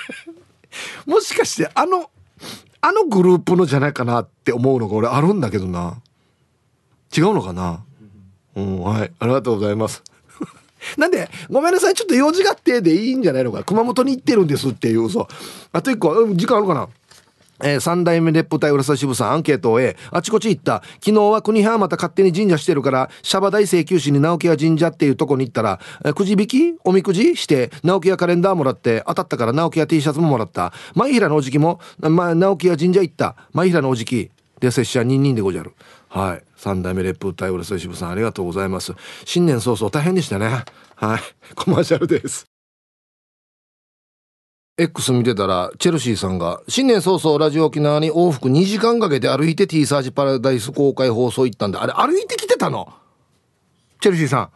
[1.06, 2.10] もしかしてあの
[2.80, 6.00] あのグループのじゃないかなって思うのが俺あるんだけどな。
[7.16, 7.84] 違うのかな。
[8.56, 9.12] うんはい。
[9.18, 10.02] ありがとうございます。
[10.96, 13.62] なんでごめんなさいちょっと用事があってでいいんじゃないのか。
[13.62, 15.28] 熊本に行ってるんですっていう嘘
[15.72, 16.88] あと一個時間あるかな
[17.62, 20.82] えー、三代目烈風隊浦沢支部さんアンケートを終えあちこち行った。
[21.04, 26.74] 昨日は国派また勝手に神社してるからシャバ大請求士に直木屋神社っていうとこに行ったら、えー、くじ引き？
[26.84, 30.72] おみくじして直木屋カレンダーもらって当たったから直木屋 T シャツももらった。
[30.94, 33.36] 前平のおじきも、まあ、直木屋神社行った。
[33.52, 34.30] 前平のおじき。
[34.58, 35.74] で拙者ニンニンでごじゃる。
[36.08, 36.42] はい。
[36.56, 38.94] 三代目烈風隊浦沢支部さんありがとうございます。
[39.26, 40.64] 新年早々大変でしたね。
[40.94, 41.20] はい。
[41.54, 42.46] コマーシャルです。
[44.78, 52.92] X 見てたらチェルシーさんが新年早々ラジオ沖縄に往復2時間かけて歩いて T サージパラダイス公開放送行ったんであれ歩いてきてたの？
[54.00, 54.50] チェルシーさん。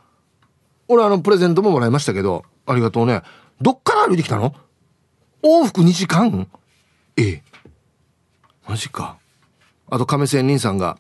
[0.89, 3.23] 俺あのプレゼントももらいましたけどありがとうね。
[3.63, 4.55] どっから歩いてきたの？
[5.43, 6.49] 往復2時間？
[7.17, 7.43] ええ。
[8.69, 9.17] マジか。
[9.89, 10.99] あと亀仙人さんが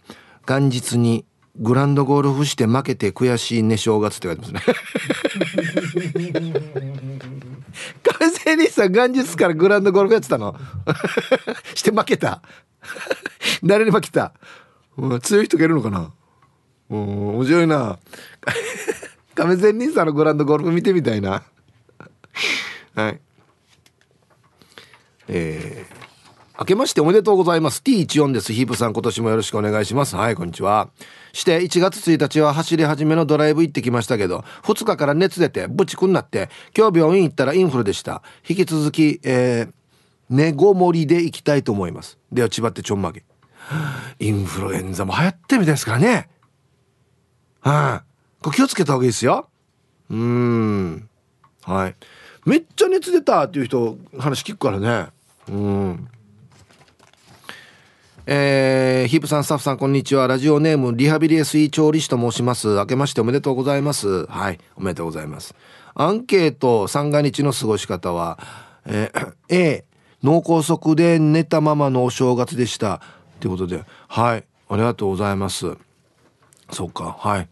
[0.48, 4.60] 元日にグランドゴルフして負けて悔しいね正月って書いてますね。
[8.80, 10.56] さん元日からグランドゴルフやってたの？
[11.74, 12.40] して負けた。
[13.62, 14.32] 誰に負けた、
[14.96, 16.12] うん、強い人がいるのかな？
[16.90, 17.98] うん面白いな。
[19.34, 21.42] 亀仙人さんのグランドゴルフ見てみたいな。
[22.94, 23.20] はい。
[25.28, 25.99] えー。
[26.60, 27.80] 明けましておめでとうございます。
[27.82, 28.52] T14 です。
[28.52, 30.14] ヒープさん、今年もよろしくお願いします。
[30.14, 30.90] はい、こんにちは。
[31.32, 38.22] して1月1日は走り始めのドライブ行ってきましたけど2日から熱出てブチくんなって今日病院行ったらインフルでした。
[38.46, 39.72] 引き続き、えー、
[40.28, 42.18] 寝ごもりで行きたいと思います。
[42.30, 43.24] では千葉ってちょんまげ。
[44.20, 46.28] インフルエンザも流行ってるみたいですからね。
[47.60, 49.48] はい、これ気をつけた方がいいですよ。
[50.10, 51.08] うん。
[51.62, 51.96] はい。
[52.44, 55.06] めっちゃ熱出たっていう人話聞くからね。
[55.48, 56.08] うん。
[58.26, 60.26] えー、ヒープさんスタッフさんこんにちは。
[60.26, 62.68] ラジオネームリハビリエスイ調理師と申します。
[62.68, 64.26] 明けましておめでとうございます。
[64.26, 65.54] はいおめでとうございます。
[65.94, 68.38] アンケート三が日の過ごし方は、
[68.84, 69.84] えー、 A
[70.22, 73.00] 脳梗塞で寝たままのお正月でした。
[73.40, 75.76] ということではいありがとうございます。
[76.70, 77.48] そうかはい。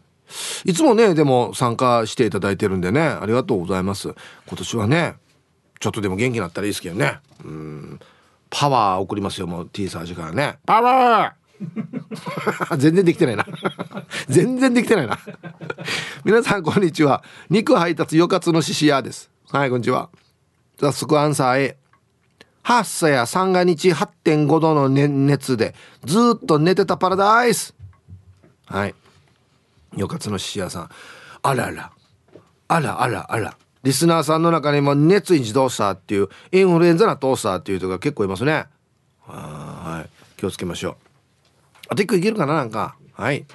[0.65, 4.13] いつもねでも参加していただいてるんでねありがとうございます。
[4.47, 5.15] 今年はね
[5.79, 7.19] ちょっとでも元気になったらいいですけどね。
[7.43, 7.99] うん。
[8.49, 10.57] パワー送りますよもう T サージからね。
[10.65, 11.39] パワー！
[12.77, 13.45] 全然できてないな。
[14.27, 15.19] 全然できてないな。
[16.23, 17.23] 皆さんこんにちは。
[17.49, 19.29] 肉配達よかつのししやです。
[19.51, 20.09] はいこんにちは。
[20.79, 21.77] 早速アンサー A
[22.63, 27.73] 発作や三が日8.5度の、熱でずっと寝てたパラダイス。
[28.67, 28.95] はい。
[29.97, 30.89] よかつのししやさん。
[31.41, 31.91] あらら。
[32.67, 38.65] あらあらあらリスナーさんの中にも熱意自動車っていうインフルエンザなトースターっていう人が結構いますね。
[39.19, 40.09] はい。
[40.37, 40.95] 気をつけましょう。
[41.89, 42.55] あと1個いけるかな？
[42.55, 42.95] なんか。
[43.13, 43.45] はい。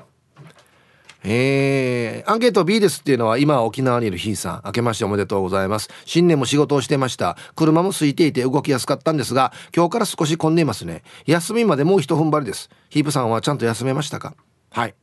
[1.26, 4.62] えー、アンケート B ですっていうのは今沖縄にいるひいさん。
[4.66, 5.88] 明けましておめでとうございます。
[6.04, 7.38] 新年も仕事をしてました。
[7.56, 11.02] 車も空いていて動きやすかったんですが今日から少し混んでいますね。
[11.26, 12.68] 休みまでもう一踏ん張りです。
[12.90, 14.34] ヒープさんはちゃんと休めましたか？
[14.70, 14.94] はい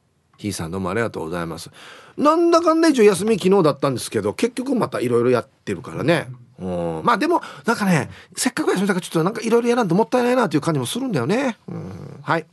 [0.42, 1.70] ひいさんどうもありがとうございます。
[2.18, 6.28] なんだかんだ一応休み昨日だったんですけど結局またいろいろやってるからね。
[6.60, 7.02] うん。
[7.04, 11.58] まあでもなんかねせっかく休みだからちょっとなんかいろいろやらんともったいないなという感じもするんだよね。
[11.68, 12.20] うん。
[12.24, 12.46] はい。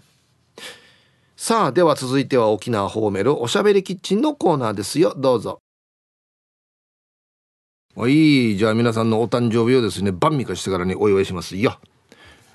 [1.35, 5.15] さあでは続いては沖縄ホーメルおしゃべりキッチンのコーナーですよ。
[5.17, 5.61] どうぞ。
[7.95, 8.57] はい。
[8.57, 11.81] じゃあ皆さんのお誕生日をですね晩味化してからにお祝いしますよ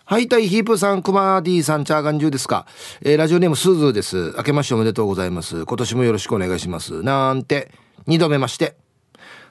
[0.05, 2.65] はい、たいヒープさん、クマディさん、チャーガンジュですか。
[3.03, 4.33] えー、ラジオネームスズです。
[4.35, 5.65] 明けましておめでとうございます。
[5.65, 7.03] 今年もよろしくお願いします。
[7.03, 7.71] なんて、
[8.05, 8.75] 二度目まして。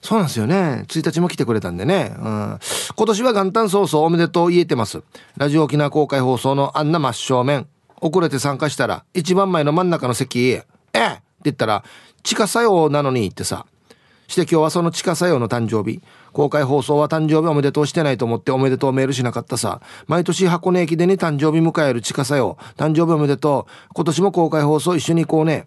[0.03, 0.85] そうなんですよね。
[0.89, 2.15] 1日も来てくれたんでね。
[2.19, 2.59] うん、
[2.97, 5.03] 今年は元旦早々おめでとう言えてます。
[5.39, 7.67] ラジオ沖縄公開放送のあんな真正面。
[8.03, 11.83] 遅れて参加したら、一番前の真ん中の席、ええって言ったら、
[12.23, 13.65] 地下作用なのにってさ。
[14.29, 16.03] して今日はその地下作用の誕生日。
[16.33, 19.81] 公開放送は誕生日おめでとうしてないと思っておめでとうメールしなかったさ。
[20.07, 22.57] 毎年箱根駅でに誕生日迎える近さよ。
[22.77, 23.93] 誕生日おめでとう。
[23.95, 25.67] 今年も公開放送一緒に行こうね。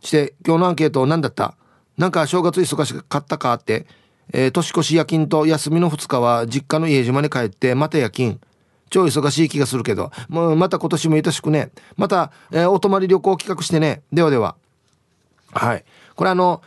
[0.00, 1.54] して、今日のアンケート何だった？
[1.96, 3.86] なんか正月忙しかったかって。
[4.32, 8.40] えー、年越し夜勤と休みの2日は実家の家島に帰ってまた夜勤。
[8.88, 11.70] 超忙しい気がするけど、もうまた今年もいたしくね。
[11.96, 14.02] また、えー、お泊まり旅行企画してね。
[14.12, 14.54] ではでは。
[15.52, 15.84] はい。
[16.14, 16.62] これあの、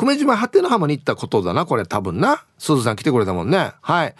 [0.00, 2.42] 久米島果ての浜に行ったことだな、これ多分な。
[2.56, 3.72] すずさん来てくれたもんね。
[3.82, 4.14] はい。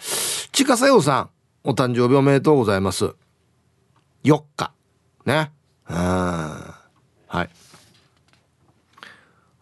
[0.51, 1.29] ちかさようさん、
[1.63, 3.15] お誕生日おめでとうございます。
[4.23, 4.71] 4日。
[5.25, 5.51] ね。
[5.89, 5.95] うん。
[5.95, 6.75] は
[7.33, 7.49] い。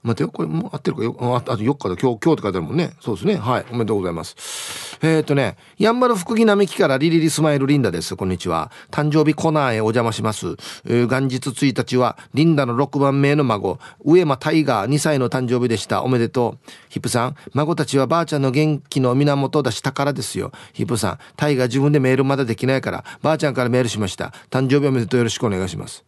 [0.02, 2.92] 待てよ、これもう合ってるかよ、ああと4日だ、今日、今日って書いてあるもんね。
[3.02, 3.36] そうですね。
[3.36, 3.66] はい。
[3.70, 4.98] おめでとうございます。
[5.02, 8.16] えっ、ー、とね、やんばる福木並木からリリリスマイルリンダです。
[8.16, 8.72] こんにちは。
[8.92, 10.56] 誕生日コナーへお邪魔します。
[10.86, 16.04] えー、元日1日は、リンダの6番目の孫、上間タイガー2歳の誕生日でした。
[16.04, 16.72] おめでとう。
[16.88, 20.54] ヒップさん、孫たちはばあちゃんの元気の源だし宝ですよ。
[20.72, 24.34] ヒップさん、タイガー自分でメールまだできないから、ばあちゃんからメールしました。
[24.50, 26.06] 誕生日おめでとうよろしくお願いします。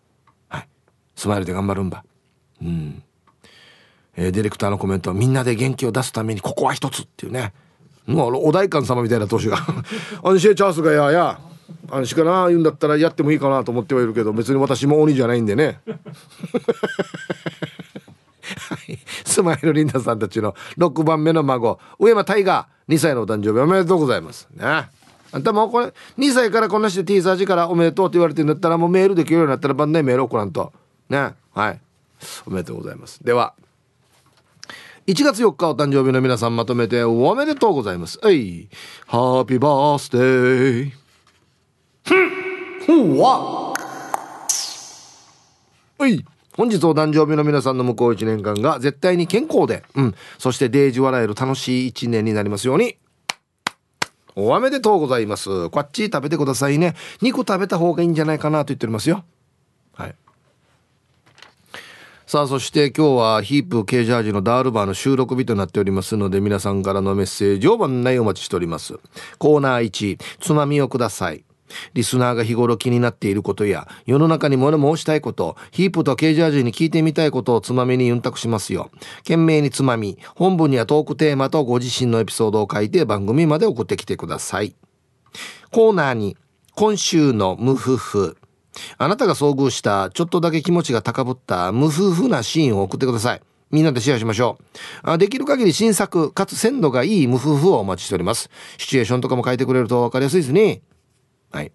[0.47, 0.67] はい。
[1.15, 2.05] スマイルで頑張るんば。
[2.61, 3.03] うん。
[4.15, 7.53] えー、ディレクターのコメントはみんなで元気を出すためにここは一つっていうね。
[8.07, 9.57] もうお代官様みたいな投手が
[10.23, 11.39] 「アンシェチャースがやや
[11.89, 15.79] あンシかな言うんだったらやってもいいかなと思ってはいるけど別に私も鬼じゃないんでね」
[18.69, 24.49] はい、スマイルリンダさんたちの6番目の孫上間大河2歳のお誕生日おめでとうございます。
[24.55, 24.89] ね。
[25.33, 30.73] あんたもうこれ2歳からこんなして T サージからおめでとうって言われてるんだったらもうメールできるようになったら番内メール送らんと。
[31.09, 31.33] ね。
[31.53, 31.79] はい。
[32.45, 33.23] おめでとうございます。
[33.23, 33.53] では
[35.07, 38.19] 1月4日お誕生日の皆さんまとめておめでとうございます。
[38.21, 38.69] はい。
[39.07, 40.91] ハッピーバースデー。
[42.03, 43.73] ふん、ほわ。
[46.07, 46.23] い。
[46.55, 50.15] 本日お誕生日の皆さんの向こう1年間が絶対に健康で、うん。
[50.37, 52.97] そしてデージ笑える楽しい1年になりますように。
[54.35, 55.71] おめでとうございます。
[55.71, 56.93] こっち食べてくださいね。
[57.21, 59.23] 2個食べた方がいいんじゃないかなと言っておりますよ。
[59.93, 60.15] はい。
[62.31, 68.97] さあそして今日はヒープ K ジャージのダールバーの収録日となっておりますので皆さんからのメッセージを番内お待ちしております。
[69.37, 71.43] コーナー1つまみをください。
[71.93, 78.91] リスナーが日頃気になっていることや世の中に物申したいことヒープと K ジャージに聞いてみたいことをつまみにユンタクしますよ。
[79.23, 84.73] 懸命につまみ本文にはトークテーマとご自身のエピソードを書いて番組まで送ってきてください。
[85.69, 86.37] コーナーに
[86.75, 88.37] 今週の無夫婦
[88.97, 93.41] あなたが遭遇したちょっとだけ気持ちが高ぶった無夫婦なシーンを送ってください。
[93.69, 95.09] みんなでシェアしましょう。
[95.11, 98.49] あできる限り新作、かつ鮮度がいい無夫婦をお待ちしております。
[98.77, 100.81] シチュエーションとかも書いてくれると分かりやすいですね。
[101.51, 101.71] はい。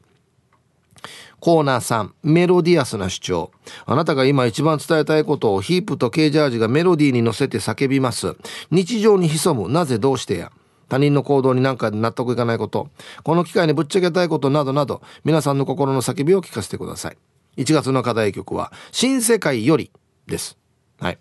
[1.41, 3.51] コーナー3、メロディアスな主張。
[3.85, 8.37] あなたが今一番伝えたいことをヒープとケージャージがメロディーに乗せて叫びます。
[8.71, 10.51] 日常に潜む、なぜどうしてや。
[10.89, 12.89] 他人の行動になんか納得いかないこと、
[13.23, 17.17] この機会にぶっちゃけたいことなどなど、皆さんの心の叫びを聞かせてください。
[17.57, 19.91] 1月の課題曲は、新世界より
[20.27, 20.57] です。
[21.01, 21.19] はい。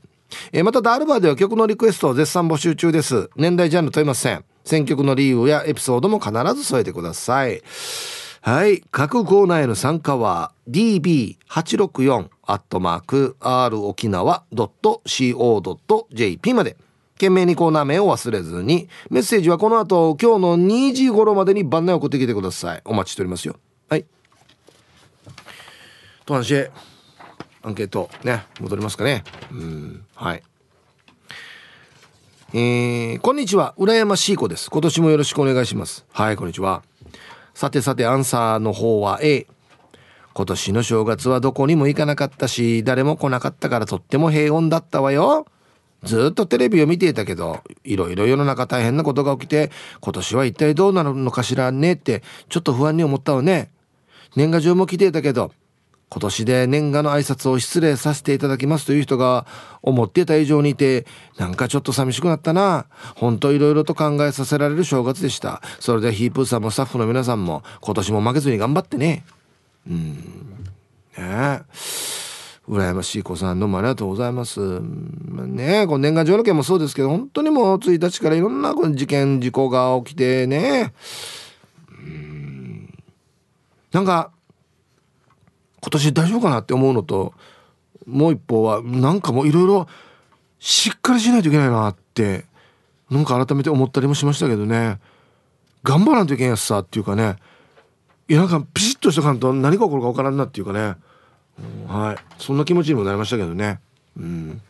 [0.52, 3.30] えー、また、ダールバーでは曲のリクエストを絶賛募集中です。
[3.36, 4.44] 年代ジャンル問いません。
[4.64, 7.62] 選曲の理由やエピソードも必ず添えてください。
[8.42, 8.82] はい。
[8.92, 16.78] 各コーナーへの参加は db864 アットマーク r 沖縄 .co.jp まで。
[17.16, 22.82] 懸命にコーナー名を忘れずに、メッセージはこの後、今日の2時頃までに番内送ってきてください。
[22.84, 23.56] お待ちしておりますよ。
[23.90, 24.06] はい。
[26.26, 26.70] と話
[27.64, 29.24] アンケート、ね、戻りますかね。
[29.52, 30.44] うん、はい。
[32.54, 33.76] えー、こんにちは。
[33.78, 34.70] 羨ましい子です。
[34.70, 36.06] 今年もよろしくお願いします。
[36.12, 36.84] はい、こんにちは。
[37.54, 39.48] さてさて、アンサーの方は A。
[40.34, 45.46] 今年の正月はどこにも行かなかったし、誰も来なかったからとっても平穏だったわよ。
[46.06, 53.70] ずっとテレビを見ていたけど、いろいろ世の中大変なことが起きて、今年は一体どうなるのかしらねって、ちょっと不安に思ったわね。
[54.36, 55.52] 年賀状も来ていたけど、
[56.10, 59.46] 今年で年賀の挨拶を失礼させていただきますという人が
[59.82, 61.06] 思っていた以上にいて、
[61.38, 62.86] なんかちょっと寂しくなったな。
[63.16, 65.62] ほんといろいろと考えさせられる正月でした。
[65.80, 69.26] それでヒープーさんもスタッフの皆さんも今年も負けずに頑張ってね。
[69.90, 70.14] うん。
[71.18, 71.62] ねえ。
[72.68, 74.80] 羨ましい子さんどうもありがとうございます。
[74.82, 80.92] ねこの年賀状の件もそうですけど本当にもう1日からいろんな事件事故が起きてね。
[81.90, 82.94] うん。
[83.92, 84.32] なんか
[85.80, 87.34] 今年大丈夫かなって思うのと
[88.08, 89.88] もう一方はなんかもういろいろ
[90.58, 92.46] しっかりしないといけないなって
[93.12, 95.00] なんか改めて思ったりもしましたけどね。
[95.84, 97.36] 頑張らんといけんやつさっていうかね。
[98.28, 100.96] いやなんかピシッとしとかんと何が起こるか分からんなっていうかね。
[101.88, 102.42] はい。
[102.42, 103.80] そんな気持ちにもなりましたけどね。
[104.18, 104.62] うん。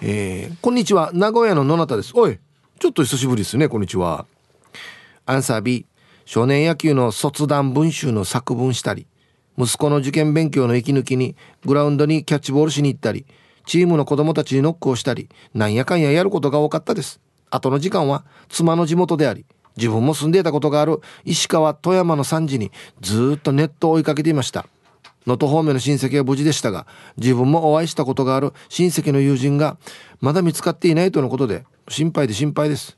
[0.00, 1.10] えー、こんにちは。
[1.12, 2.12] 名古屋の野中です。
[2.14, 2.38] おい
[2.78, 3.68] ちょっと久しぶりですね。
[3.68, 4.26] こんにちは。
[5.26, 5.86] アンサー B
[6.24, 9.06] 少年野球の卒団文集の作文したり
[9.58, 13.26] 息子の受験勉強の息抜きにグラウンドにキャッチボールしに行ったり
[13.66, 17.20] チームの子供たちにノックをしたりなんやかんややることが多かったです。
[17.50, 19.44] 後の時間は妻の地元であり
[19.76, 22.70] 自分も住んでいたことがある石川富山の3時に
[23.00, 24.66] ずっとネットを追いかけていました。
[25.28, 26.86] 能登方面の親戚は無事でしたが
[27.18, 29.76] 自分もお会いしたことがある親戚の友人が
[30.20, 32.96] まだ見つかっていないとのことで心配で心配です。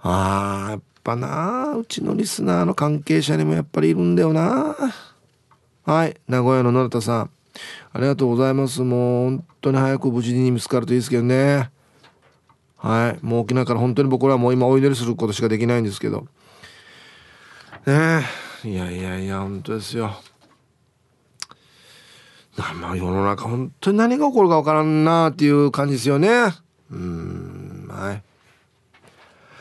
[0.00, 4.76] あーやっぱなうちのリスナーの関係者にもやっぱりいるんだよな。
[5.84, 7.30] はい名古屋の野田さん。
[7.92, 8.82] ありがとうございます。
[8.82, 11.70] もう本当に早く無事に見つかるといいですけどね。
[12.76, 16.28] はいもう沖縄から本当に僕らはもう今お祈りすることしかできないんですけど。
[17.86, 18.43] ねえ。
[18.64, 20.14] いやいやいや本当ですよ。
[22.80, 26.54] まあ世の中本当に何が起こるか分からんなっていう感じですよね。
[26.90, 28.22] うんはい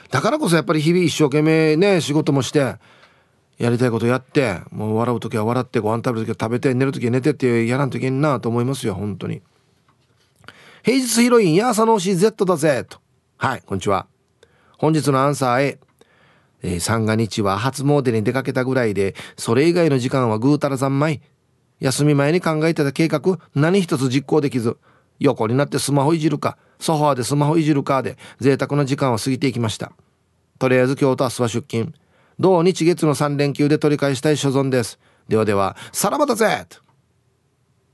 [0.09, 2.77] だからこそやっぱり日々一生懸命ね仕事もして
[3.57, 9.41] やりたいことやってもう笑う時は笑ってご飯食べる時は食べて寝る時は寝てってやらんといけんなと思いますよ本当に。
[10.83, 12.99] 平日ヒロインや朝の推し Z だぜと。
[13.37, 14.07] はいこんにちは。
[14.77, 15.79] 本日のアンサー A
[16.63, 21.21] えー、三が日は初詣に出かけたぐらいでそれ以外の時間はぐうたら三昧。
[21.79, 24.77] 休み前に考えてた計画何一つ実行できず
[25.19, 29.91] 横になってスマホいじるかソファーでスマホいじるかで贅沢な時間を過ぎていきました。
[30.59, 31.93] とりあえず今日と明日は出勤。
[32.39, 34.99] 土日月の3連休で取り返したい所存です。
[35.27, 36.67] ではではさらばだぜ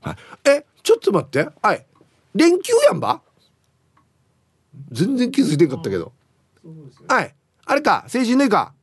[0.00, 0.16] はい、
[0.48, 1.48] えちょっと待って。
[1.60, 1.86] はい。
[2.34, 3.20] 連休やんば？
[4.92, 6.12] 全然気づいてんかったけど。
[7.08, 7.34] はい
[7.70, 8.74] あれか成人の日か。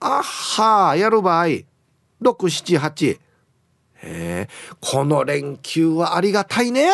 [0.00, 1.46] あはやる場合
[2.20, 3.18] 678へ
[4.02, 4.48] え
[4.80, 6.90] この連休はありがたいね。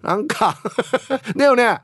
[0.00, 0.56] なんか
[1.36, 1.82] だよね。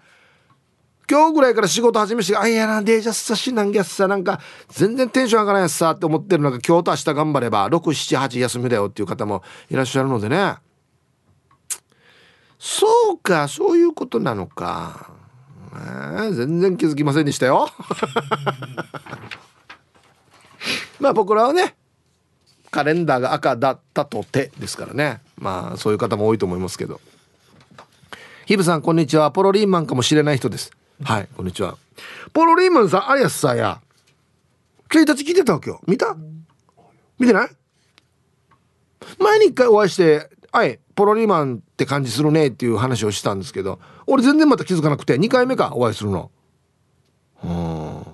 [1.07, 10.55] 今日ぐらいから仕事始めしてあいやなデージャスさしなんぎゃさなんか全然テンション上がらないやつさって思ってるのが今日と明日頑張れば678休みだよっていう方もいらっしゃるのでね。
[12.59, 15.14] そうかそういうことなのか、
[15.77, 17.69] え、全然気づきませんでしたよ。
[21.01, 21.75] まあ僕らはね
[22.71, 25.21] カレンダーが赤だったとてですからね。
[25.37, 27.01] まあそういう方も多いと思いますけど。
[28.47, 29.31] ヒブさんこんにちは。
[29.31, 30.71] ポロリーマンかもしれない人です。
[31.03, 31.77] はいこんにちは。
[32.33, 33.81] ポロリーマンさんあやすさや。
[34.91, 35.81] 1日聞いてたわけよ。
[35.87, 36.17] 見た？
[37.19, 37.49] 見てない？
[39.19, 40.79] 前に一回お会いして「はい。
[40.95, 46.31] ポロリーマンって感じするね」っていう話をしたんですけど俺全然また気づかなくて2回目かお会いするの。
[47.43, 48.07] うん。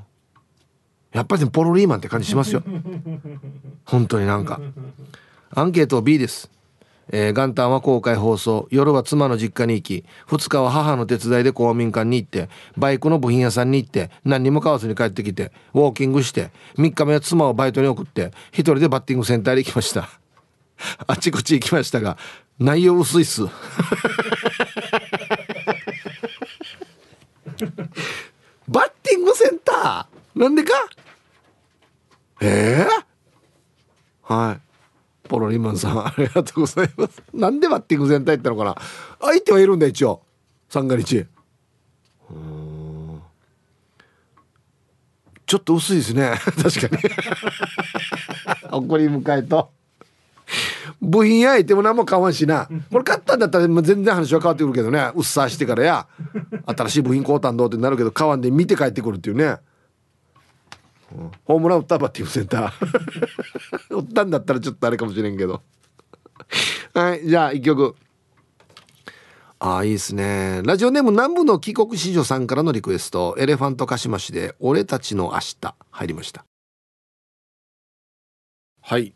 [1.13, 2.63] やっぱりポロリーマンって感じしますよ。
[3.85, 4.61] 本当になんか。
[5.53, 6.51] アンケート B です。
[7.13, 8.69] えー、元旦は公開放送。
[8.71, 20.20] 夜は妻の実家に行き2日は母の手伝いで公民館に行ってバイクの部品屋さんに行って何にも買わずに帰ってきてウォーキングして3日目は妻をバイトに送って一人でバッティングセンターに行きました。
[21.07, 22.17] あちこち行きましたが
[22.59, 23.43] 内容薄いっす。
[28.69, 30.39] バッティングセンター？
[30.39, 30.73] なんでか？
[32.41, 34.61] ええー、はい。
[35.29, 37.23] ポロリマンさんありがとうございます。
[37.35, 38.77] なんでバッティングセンター行ったのかな？
[39.21, 40.23] 相手はいるんだ一応。
[40.69, 41.27] 三が日。
[42.31, 43.21] うん。
[45.47, 46.33] ちょっと薄いですね。
[46.63, 47.03] 確かに。
[48.71, 49.73] 怒り迎えと。
[51.01, 52.69] 部品焼いても何も買わんしな。
[52.93, 55.11] これ買ったんだったら全然話は変わってくるけどね。
[55.15, 56.07] うっさしてからや。
[56.67, 59.57] 新しい部品買うたんどうってなるけど買わんで見て帰ってくるっていうね。
[61.45, 62.73] ホームラン打ったバッティングセンター。
[63.97, 65.63] 打ったんだったらちょっとあれかもしれんけど。
[66.95, 67.97] はいじゃあ一曲。
[69.59, 70.61] ああいいですね。
[70.65, 73.35] ラジオネーム南部の帰国子女さんからのリクエスト。
[73.39, 75.75] エレファントカシマシで俺たちの明日。
[75.91, 76.45] 入りました。
[78.83, 79.13] はい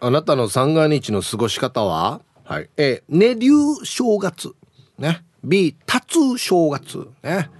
[0.00, 2.20] あなたの三が日の過ごし方は？
[2.44, 3.50] はい A 寝流
[3.84, 4.54] 正月
[4.98, 7.50] ね B タツ正月ね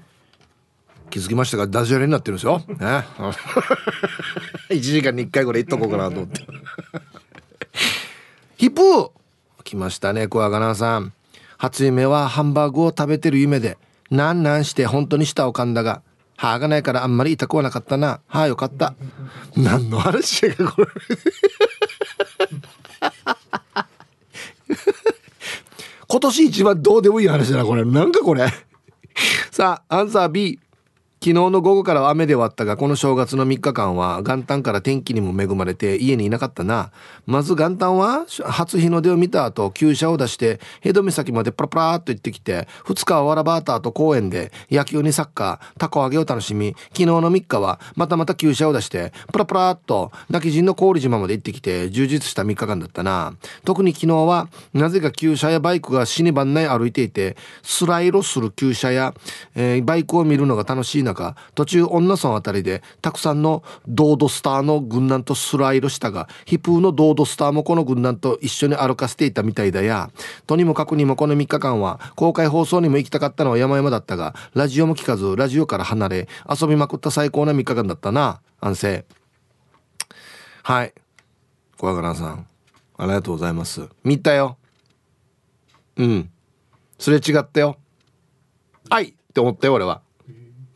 [1.11, 2.59] 気づきましたがダジャレになってるんですよ。
[2.69, 2.77] ね、
[4.69, 6.47] 1時間に1回ぐらい行っとこうかなと思って。
[8.59, 9.11] ヒップ
[9.65, 11.13] 来ましたね、小赤菜さん。
[11.57, 13.79] 初夢はハンバーグを食べてる夢で、
[14.11, 16.03] なんなんして本当に舌を噛んだが、
[16.37, 18.21] 歯がないからあんまり痛くはなかったな。
[18.27, 18.95] はあ、よかった。
[19.57, 20.89] 何の話やか、これ。
[26.09, 27.85] 今年一番どうでもいい話だな、これ。
[27.85, 28.49] なんかこれ。
[29.53, 30.59] さあ、アンサー B。
[31.21, 36.93] 昨日の午後からは雨で終わったが、この正月の3日間は元旦から天気にも恵まれて家にいなかったな。
[37.27, 53.35] まず元旦は初日の出を見た後、旧車を出して、ヘド岬までプラプラーっと行ってきて、2日はわらばーターと公園で野球にサッカー、タコ揚げを楽しみ、昨日の3日はまたまた旧車を出して、プラプラーっと泣き人の郡島まで行ってきて、充実した3日間だったな。
[53.65, 59.15] 特に昨日は、なぜか旧車やバイクが死にばんない歩いていて、スライドする旧車や、
[59.57, 70.11] えー、バイクを見るのが楽しいな中途中女村あたりでたくさんのドードスターの軍団とスライドしたがヒプーのドードスターもこの軍団と一緒に歩かせていたみたいだや。
[70.47, 78.41] とにもかくにもこの3日間は公開放送にも行きたかったのは山々だったがラジオも聞かずラジオから離れ遊びまくった最高な3日間だったな。
[78.61, 79.05] 安静。
[80.63, 80.93] はい。
[81.79, 82.47] 小若菜さん。
[82.99, 83.89] ありがとうございます。
[84.03, 84.59] 見たよ。
[85.97, 86.31] うん。
[86.99, 87.77] すれ違ったよ。
[88.91, 89.11] はい。
[89.11, 90.03] って思ったよ俺は。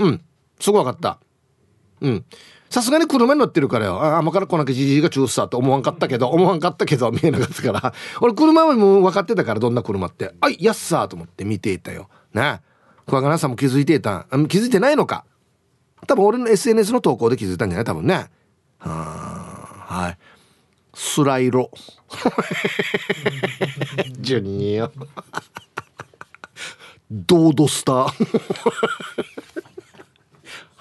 [0.02, 0.20] うん。
[0.60, 1.18] すぐ分かった。
[2.00, 2.24] うん。
[2.70, 4.02] さすがに車に乗ってるからよ。
[4.02, 7.92] ああまから来なきゃじじいが中さと思わんかったけど思わんかったけど見えなかったから。
[8.20, 10.34] 俺車はもう分かってたからどんな車って。
[10.40, 12.08] あいやっさーと思って見ていたよ。
[12.32, 12.60] ね
[13.06, 15.24] 桑名さんも気づいていた気づいてないのか。
[16.06, 17.84] 多分俺の SNS の投稿で気づいたんじゃない？
[17.84, 18.26] 多分ね。
[18.78, 18.90] は
[19.86, 20.18] はい。
[20.94, 21.70] スライロ。
[24.20, 24.90] ジュニア。
[27.10, 28.12] ドードスター。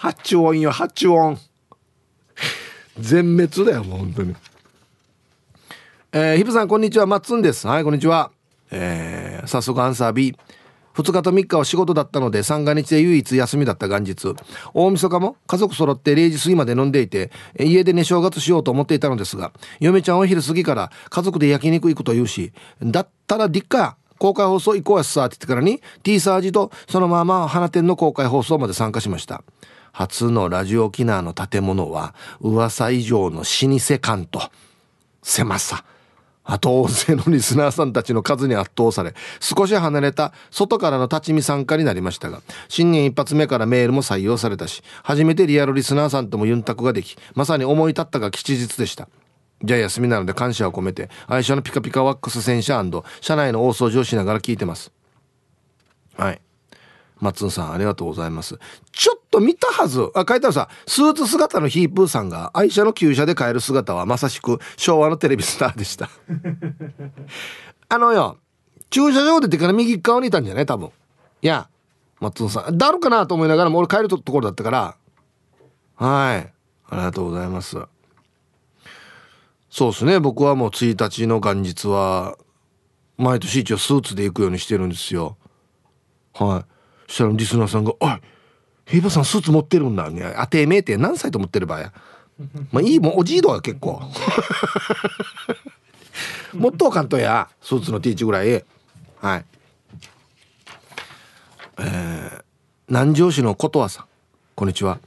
[0.01, 1.37] 八音よ八音。
[2.99, 4.35] 全滅だよもう本当に。
[6.11, 7.05] えー、ヒブさんこんにちは。
[7.05, 7.67] マッツンです。
[7.67, 8.31] はいこんにちは。
[8.71, 10.35] えー、早速アンサー B
[10.95, 14.33] 2日と3日は仕事だったので三が日で唯一休みだった元日。
[14.73, 17.29] 大晦日も家族揃って0時過ぎまで飲んでいて
[17.59, 29.43] 家でね正月しようと思っていたのですが嫁ちゃんは昼過ぎから家族で焼肉行くと言うしだったらディッカ公開放送行こうやっさって言ってからに T サージとそのまま花店の公開放送まで参加しました。
[29.91, 34.41] 初のラジオ沖縄の建物は噂以上の老舗感と
[35.21, 35.83] 狭さ
[36.43, 49.07] あと大勢のリスナーさんたちの数に圧倒され少し離れた外からの立ち見参加になりましたが新年一発目からメールも採用されたし初めてリアルリスナーさんともユンタクができまさに思い立ったが吉日でした。
[49.63, 52.83] じゃあ休みなので感謝を込めて愛車のピカピカワックス洗車
[53.21, 54.91] 車内の大掃除をしながら聞いてます。
[56.17, 56.41] はい。
[57.21, 58.59] 松野さんありがとうございます。
[58.91, 60.11] ちょっと見たはず。
[60.15, 66.09] あ書いてあるさスーツ姿のヒープーさんが愛車の旧車で帰る姿はまさしく昭和のテレビスターでした。
[67.89, 68.37] あのよ
[68.89, 70.65] 駐車場出てから右側にいたんじゃない？
[70.65, 70.89] 多分。
[71.41, 71.69] いや
[72.19, 74.95] 松野さんだろかなと思いながらも俺帰るところだったから。
[75.95, 76.53] はい。
[76.89, 77.77] ありがとうございます。
[79.69, 80.19] そうですね。
[80.19, 82.35] 僕はもう1日の元日は
[83.17, 85.37] 毎年一応スーツで行くようにしてるんですよ。
[86.33, 86.71] はい。
[87.11, 88.11] そしたらリスナーさんが「おい
[88.85, 91.91] 平場さんスーツ持ってるんだ」ね「あてめえって何歳と思ってる場合や」
[92.71, 94.01] まあいいもうおじいどは結構。
[96.55, 98.63] もっとおかんとやスーツの T チぐらい。
[99.19, 99.45] はい。
[101.79, 102.43] えー、
[102.87, 104.05] 南城市の琴和さん。
[104.55, 104.99] こんにちは。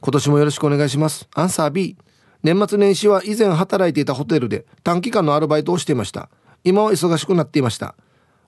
[0.00, 1.28] 今年もよろしくお願いします。
[1.34, 1.96] アンサー B
[2.42, 6.30] 年末年始は以前働いていたホテルで短期間のアルバイトをしていました。
[6.64, 7.94] 今は忙しくなっていました。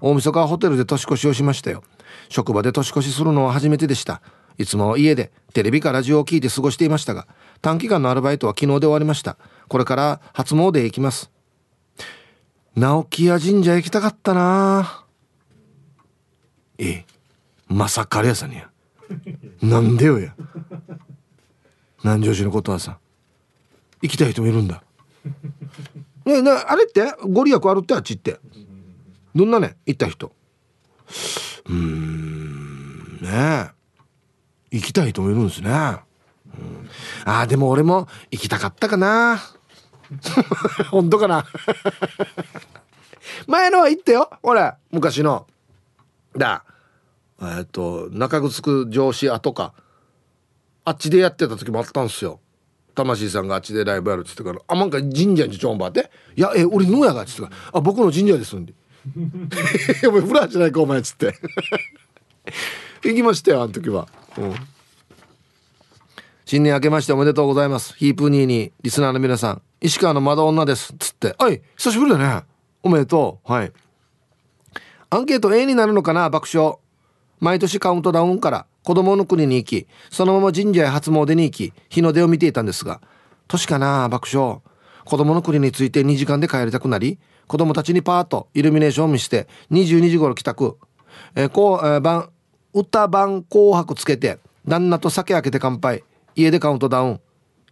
[0.01, 1.83] 大晦日はホテルで年越しをしましたよ。
[2.29, 4.23] 職場で年越しするのは初めてでした。
[4.57, 7.27] いつもは家でテレビかラジオを聞いて過ごしていましたが
[7.61, 9.37] 短期間のアルバイトは昨日で終わりました。
[9.69, 11.31] これから初詣へ行きます。
[12.77, 15.05] 直木屋神社行きたかったな。
[16.79, 17.07] ええ。
[17.69, 18.69] まさかあれやさんや。
[19.63, 20.35] なんでよや。
[22.03, 22.99] 南城市のことはさ
[24.03, 24.83] 行きたい人もいるんだ。
[26.25, 27.03] ねなあれって？
[27.29, 28.39] ご利益あるってあっちって。
[29.35, 30.33] どんなね行った人。
[31.69, 33.19] うん。
[33.21, 33.71] ね
[34.71, 36.89] 行きたい人もいるんですね、うん、
[37.25, 39.41] ああでも俺も行きたかったかな。
[40.91, 41.47] 本当かな。
[43.47, 44.31] 前のは行ったよ。
[44.43, 45.47] 俺昔の。
[46.37, 46.65] だ。
[47.41, 49.73] えっと中城上司跡か。
[50.85, 52.41] あっちでやってた時もあったんですよ。
[52.95, 58.73] 魂さんがあっちでライブやるって言ってから「あなんか神社にちょんばって「いやえ俺野屋が」っつってから「あ僕の神社ですんで」
[60.09, 61.35] お前フラーじゃないかお前っつって。
[63.05, 64.55] 行きましたよあの時は、うん、
[66.47, 67.95] 新年明けましておめでとうございます。
[67.97, 69.63] ヒープニーにリスナーの皆さん。
[69.81, 71.35] 石川のまだ女ですっつって。
[71.39, 72.45] はい久しぶりだね。
[72.83, 73.53] おめでとう。
[73.53, 73.73] はい。
[75.11, 76.77] アンケート A になるのかな爆笑。
[77.41, 83.01] 毎年カウントダウンから子供の国に行きそのまま神社へ初詣に行き日の出を見ていたんですが。
[83.49, 84.61] 年かな爆笑。
[85.05, 90.77] 子供の国について2時間で帰りたくなり子供たちにパーッとイルミネーションを見せて22時頃帰宅、
[91.35, 92.31] えー、こう、えー、番
[92.73, 96.03] 歌番紅白つけて旦那と酒開けて乾杯。
[96.37, 97.21] 家でカウントダウン。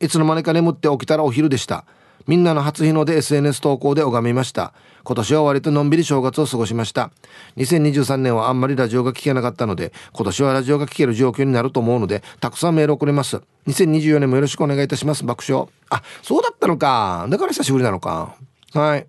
[0.01, 1.85] いつの間にか眠って起きたらお昼でした。
[2.27, 4.75] みんなの初日の出 SNS 投稿で拝みました。
[5.03, 7.11] 今年は割とのんびり正月を過ごしました。
[7.57, 13.41] 2023年はあんまりラジオが聞けなかったので今年はラジオが聞ける状況になると思うのでたくさんメールをくれます。
[13.67, 15.25] 2024年もよろしくお願いいたします。
[15.25, 15.67] 爆笑。
[15.89, 17.27] あそうだったのか。
[17.29, 18.37] だから久しぶりなのか。
[18.75, 19.07] はい。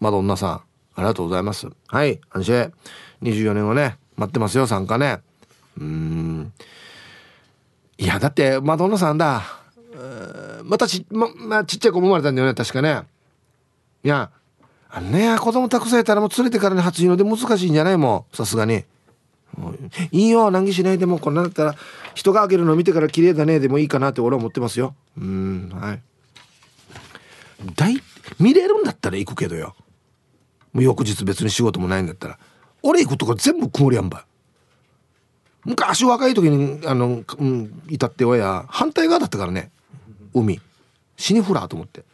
[0.00, 0.62] マドンナさんあ
[0.98, 1.68] りがとうございます。
[1.88, 2.72] はい安心
[3.22, 5.20] 24年はね待ってますよ参加ね。
[5.78, 6.52] うん。
[7.98, 9.42] いやだってマドンナさんだ。
[10.64, 13.02] またち,、ままあ、ちっちゃい子も生まれたんだよね確かね。
[14.04, 14.30] いや
[14.88, 18.84] あのね子供たくさんいたらもう連れてからね初日の出難しいんじゃないもうさすがに。
[20.12, 21.74] いいよ難儀しないでもこんなだったら
[22.14, 24.94] 人が開けるの見てから綺麗だねでもいいかなって俺は思ってますよ。
[25.18, 26.02] うんはい。
[27.74, 28.02] 大
[28.38, 29.74] 見れるんだったら行くけどよ。
[30.76, 32.38] もう翌日別に仕事もないんだったら
[32.82, 34.26] 俺行くとこ全部曇りやんば
[35.64, 39.72] 昔若い時にあの、うん、いたって親反対側だったからね。
[40.32, 40.60] 海。
[41.16, 42.04] 死にフラーと思って。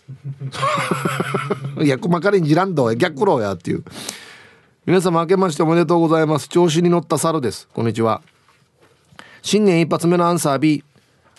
[1.85, 3.85] いや細かりにじらんど逆ろうやっていう。
[4.87, 6.49] 皆様明けましておめでとうございます。
[6.49, 7.69] 調子に乗った猿です。
[7.75, 8.23] こんにちは。
[9.43, 10.83] 新年一発目のアンサー B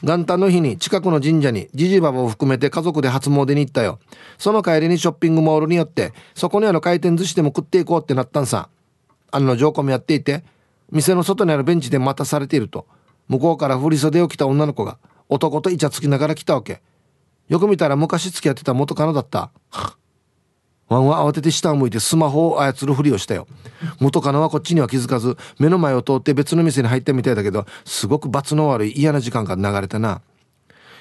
[0.03, 3.99] 元旦の日に近くの神社にじじばばを含めて家族で初詣に行ったよ。
[4.37, 8.67] その帰りにショッピングモールに寄ってそこにある回転寿司でも食っていこうってなったんさ。
[9.31, 10.43] あの上皇もやっていて
[10.91, 12.85] 店の外にあるベンチで待たされていると
[13.29, 14.99] 向こうから振り袖を着た女の子が
[15.29, 16.81] 男とイチャつきながら来たわけ。
[17.47, 19.51] よく見たら昔付き合ってた元カノだった。
[20.93, 23.47] ワンは慌てて下を向いてスマホを操るふりをしたよ。
[23.99, 30.21] 元カノはこっちには気づかず目の前を通って別の店に入ったみたいだけどすごく罰の悪い嫌な時間が流れたな。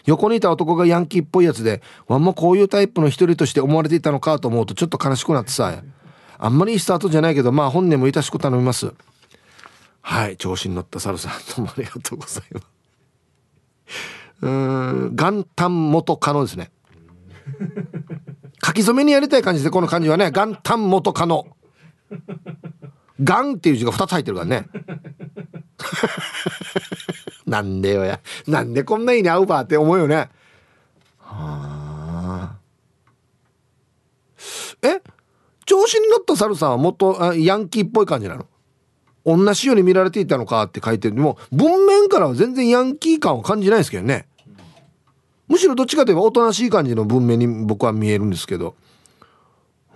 [0.06, 5.82] 横にいた男がヤンキーっぽいやつでワンもこういうタイプの一人として思われていたのかと思うとちょっと悲しくなってさ。
[6.44, 8.92] あんまりいいスタートじゃないけどまあ本年もいたしく頼みます。
[10.00, 12.66] はい調子に乗ったサルさんどうもありがとうございます。
[14.40, 16.72] うん元旦元カノですね。
[18.64, 21.46] 書き初めにやりたい感じでこの漢字はね元旦元カノ。
[23.18, 24.68] 元っていう字が2つ入ってるからね。
[27.46, 28.20] なんでよや。
[28.46, 30.30] なんでこんなに合うばって思うよね。
[31.18, 32.56] はあ。
[34.82, 35.00] え？
[35.64, 38.46] 調子に乗ったサルさんはもっとヤンキーっぽい感じなの？
[39.24, 41.14] 同じように見られていたのかって書いてる。
[41.14, 44.26] でも文面からは全然ヤンキー感を感じないですけどね。
[45.48, 48.74] むしろどっちかといえばおとなしい感じの文面に僕は見えるんですけど。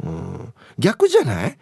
[0.02, 0.52] うん。
[0.78, 1.58] 逆じゃない？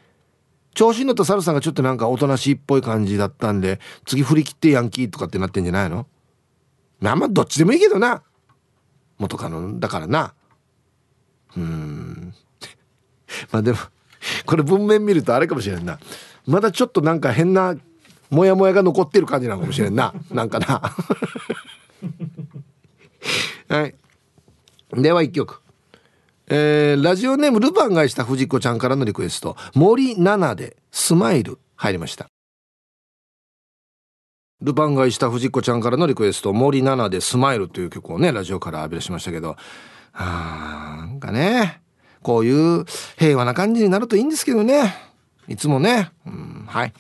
[0.75, 6.07] 調子に乗ったサルさんがちょっとなんかおとなしいっぽい感じだったんで次振り切ってヤンキーとかってなってんじゃないの？
[7.01, 8.23] まあまあどっちでもいいけどな。
[9.19, 10.35] 元カノだからな。
[11.57, 12.35] うん。
[13.53, 13.79] まあでも
[14.47, 16.01] これ文面見るとあれかもしれんな。
[16.47, 17.77] まだちょっとなんか変な
[18.31, 20.13] モヤモヤが残ってる感じなのかもしれんな。
[20.33, 20.83] なんかな。
[23.69, 23.95] はい。
[24.93, 25.61] では一曲。
[26.47, 29.57] えー、ラジオネームルパンがした藤子ちゃんからのリクエスト。
[29.75, 32.27] 森七でスマイル入りました。
[34.61, 36.53] ルパンがした藤子ちゃんからのリクエスト。
[36.53, 39.57] 森七でスマイルという曲をねラジオから浴び出しましたけど。
[40.13, 41.81] あなんかね。
[42.23, 42.85] こういう
[43.19, 44.95] 平和な感じになるといいんですけどね。
[45.49, 46.11] いつもね。
[46.27, 46.93] うんはい。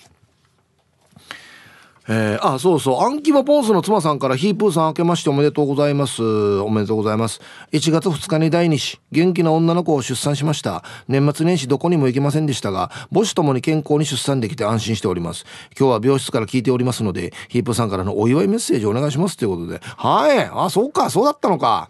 [2.06, 3.00] えー、あ、そうそう。
[3.00, 6.22] アンキモポンスの妻さんからヒープーさん明けましておめでとうございます。
[6.22, 7.40] おめでとうございます。
[7.72, 10.84] 1月2日に第2子、元気な女の子を出産しました。
[11.08, 15.46] 年末年始どこにも行けませんでしたが、母子ともに健康に出産できて安心しております。
[15.78, 19.80] 今日は病室から聞いておりますので、ヒープーさんからのお祝いメッセージお願いしますということで。
[19.82, 20.50] はい。
[20.52, 21.08] あ、そうか。
[21.08, 21.88] そうだったのか。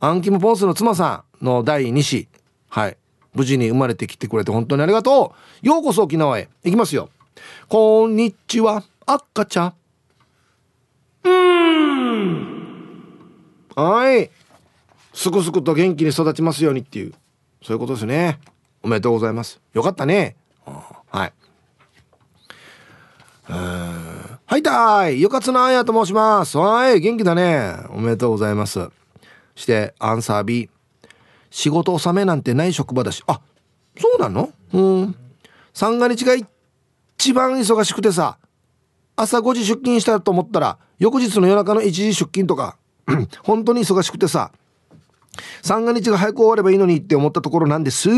[0.00, 2.26] アンキモポンスの妻さんの第2子。
[2.68, 2.96] はい。
[3.32, 5.66] 無事に生まれてきてくれて本当にありがとう。
[5.66, 6.48] ようこそ沖縄へ。
[6.64, 7.10] 行きますよ。
[7.68, 8.82] こんにちは。
[9.12, 9.74] 赤ちゃん？
[11.24, 13.02] うん。
[13.74, 14.30] はい。
[15.12, 17.12] すくすくと元気に育ちますようにっていう。
[17.60, 18.38] そういうことですね。
[18.84, 19.60] おめでとうございます。
[19.72, 20.36] よかったね。
[20.64, 21.32] はい。
[23.48, 25.20] はいたい。
[25.20, 26.56] よかつなあやと申します。
[26.56, 27.00] はい。
[27.00, 27.74] 元気だね。
[27.88, 28.90] おめでとうございます。
[29.56, 30.70] してアンサー B
[31.50, 33.24] 仕事納めなんてない職場だし。
[33.26, 33.40] あ
[33.98, 34.50] そうなの？
[34.72, 35.16] うん。
[35.74, 38.38] 三が日が一番忙しくてさ。
[39.22, 42.78] 朝5時出勤したと思ったら翌日の夜中の1時出勤とか
[43.44, 44.50] 本当に忙しくてさ
[45.60, 48.08] 三が日が早く終わればいいのにって思ったところなんです。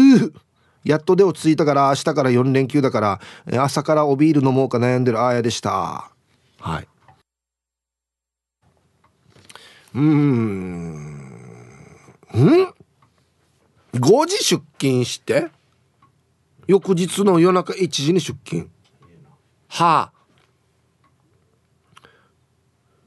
[0.84, 3.20] やっとで落ち着いたから明日から4連休だから
[3.62, 6.10] 朝からおビール飲もうか悩んでるあやでした。
[6.58, 6.88] はい。
[9.94, 10.94] うん。
[10.94, 11.44] ん
[13.94, 15.48] ？5時出勤して
[16.66, 18.70] 翌日の夜中1時に出勤。
[19.68, 20.21] はあ。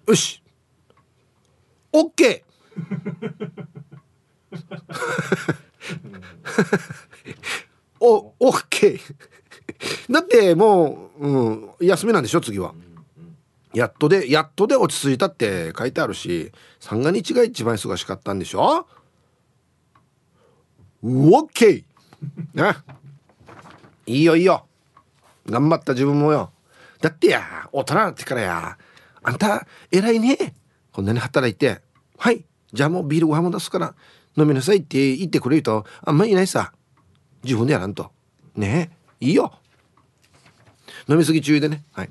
[0.08, 0.42] よし。
[1.92, 2.44] OK
[8.00, 10.14] おオッケー。
[10.14, 12.74] だってもう、うん、休みなんでしょ次は。
[13.74, 18.88] やっとでやっとで落ち着いたって書いてあるし三が日が一番忙しかったんでしょ。
[21.04, 21.84] オッケー。
[22.54, 22.78] ね。
[24.06, 24.66] いいよいいよ。
[25.48, 26.52] 頑張った自分もよ。
[27.02, 28.78] だってや大人になってからや
[29.26, 30.54] あんた偉いね。
[30.92, 31.82] こんなに働いて。
[32.18, 32.46] はい。
[32.72, 33.96] じゃあもうビールご飯も出すから。
[34.38, 36.74] 飲みなさいって言ってくれるとあんまりいないさ。
[37.44, 38.12] 自分でやらんと。
[38.56, 38.92] ね。
[39.20, 39.52] えいいよ。
[41.10, 41.84] 飲みすぎ注意でね。
[41.94, 42.10] はい。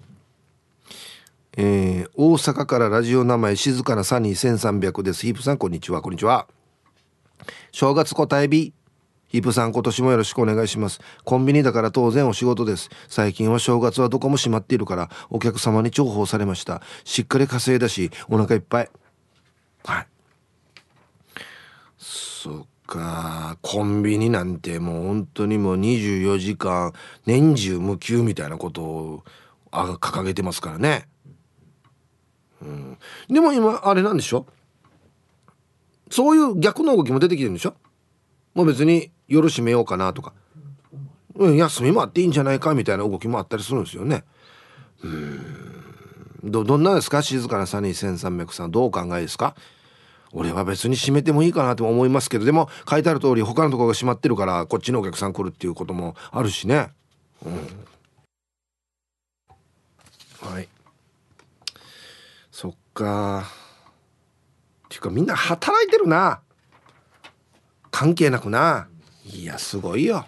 [1.56, 5.22] えー、大阪からラジオ名前静かなサニー1300です。
[5.22, 6.02] ヒープさんこんにちは。
[6.02, 6.48] こんにちは。
[7.70, 8.72] 正月答え日。
[9.34, 11.00] ヒープさん今年もよろしくお願いします。
[11.24, 12.88] コンビニだから当然お仕事です。
[13.08, 16.82] 最近は正月はどこも閉まっているからお客様に重宝されました。
[17.02, 18.90] しっかり稼いだしお腹いっぱい。
[19.82, 20.06] はい。
[21.98, 23.58] そっか。
[23.60, 26.92] コンビニなんてもう本当にもう24時間
[27.26, 29.24] 年中無休みたいなことを
[29.72, 31.08] 掲げてますからね、
[32.62, 34.46] うん、でも今あれなんでしょ？
[36.08, 37.74] そういう逆の動きも出てきてるんでしょ？
[38.54, 40.32] もう別に夜閉めようかなとか、
[41.34, 44.24] うん、休みもあっていいんじゃないかみたいな動きもあったりするんですよね。
[45.02, 45.64] うん。
[46.44, 47.22] どどんなですか？
[47.22, 49.56] 静かなサニー1300さんどうお考えですか？
[50.32, 52.44] 俺は別に閉めてもいいかなと思いますけど。
[52.44, 56.90] でも書いてある通り他のところが閉まってるからこっちのお客さん来るっていうこともあるしね。
[57.44, 57.54] うん。
[60.42, 60.68] はい。
[62.50, 63.44] そっか。
[64.86, 66.40] っていうかみんな働いてるな。
[67.94, 68.88] 関係なくな。
[69.24, 70.26] いやすごいよ。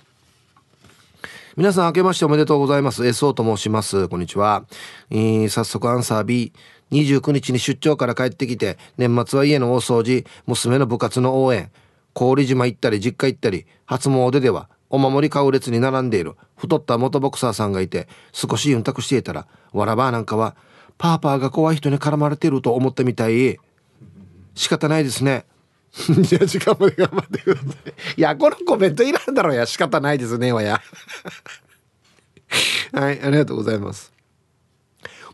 [1.57, 3.03] 皆さん明けましておめでとうございます。
[3.03, 4.07] SO と申します。
[4.07, 4.65] こんにちは、
[5.11, 6.53] えー、早速アンサー B
[6.93, 11.73] 29日に出張から帰ってきて年末は家の大掃除娘の部活の応援
[12.15, 20.55] 郡島行ったり実家行ったり初詣ではお守り買う列に並んでいる太った元ボクサーさんがいて少しユンタクしていたらわらばなんかは
[20.99, 23.59] パーパーが怖い人に絡まれてると思ったみたい。
[24.55, 25.45] 仕方ないですね。
[26.21, 30.81] じゃあ時間まで頑張ってくださいいやこのコメントいらんだろうや仕方ないですねわや
[32.93, 34.17] はいありがとうございます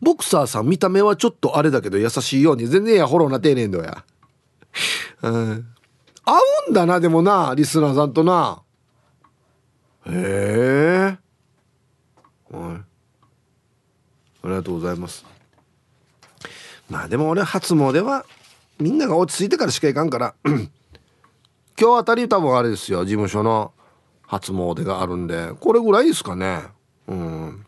[0.02, 4.04] ボクサーさん見た目はちょっとあれだけど優しいように全然やフォローな丁寧んだや。
[5.22, 5.66] うん。
[6.24, 6.38] 合
[6.68, 8.62] うんだな、でもな、リスナーさんとな。
[10.06, 11.18] へえ。
[12.50, 12.76] はい。
[14.44, 15.24] ありがとうございます。
[16.90, 18.26] まあでも俺初詣は
[18.78, 20.34] みんなが落ち着いてからしか行かんから。
[20.44, 23.72] 今日あたり多分あれですよ事務所の
[24.22, 25.52] 初詣があるんで。
[25.60, 26.62] これぐらいですかね。
[27.08, 27.66] うん。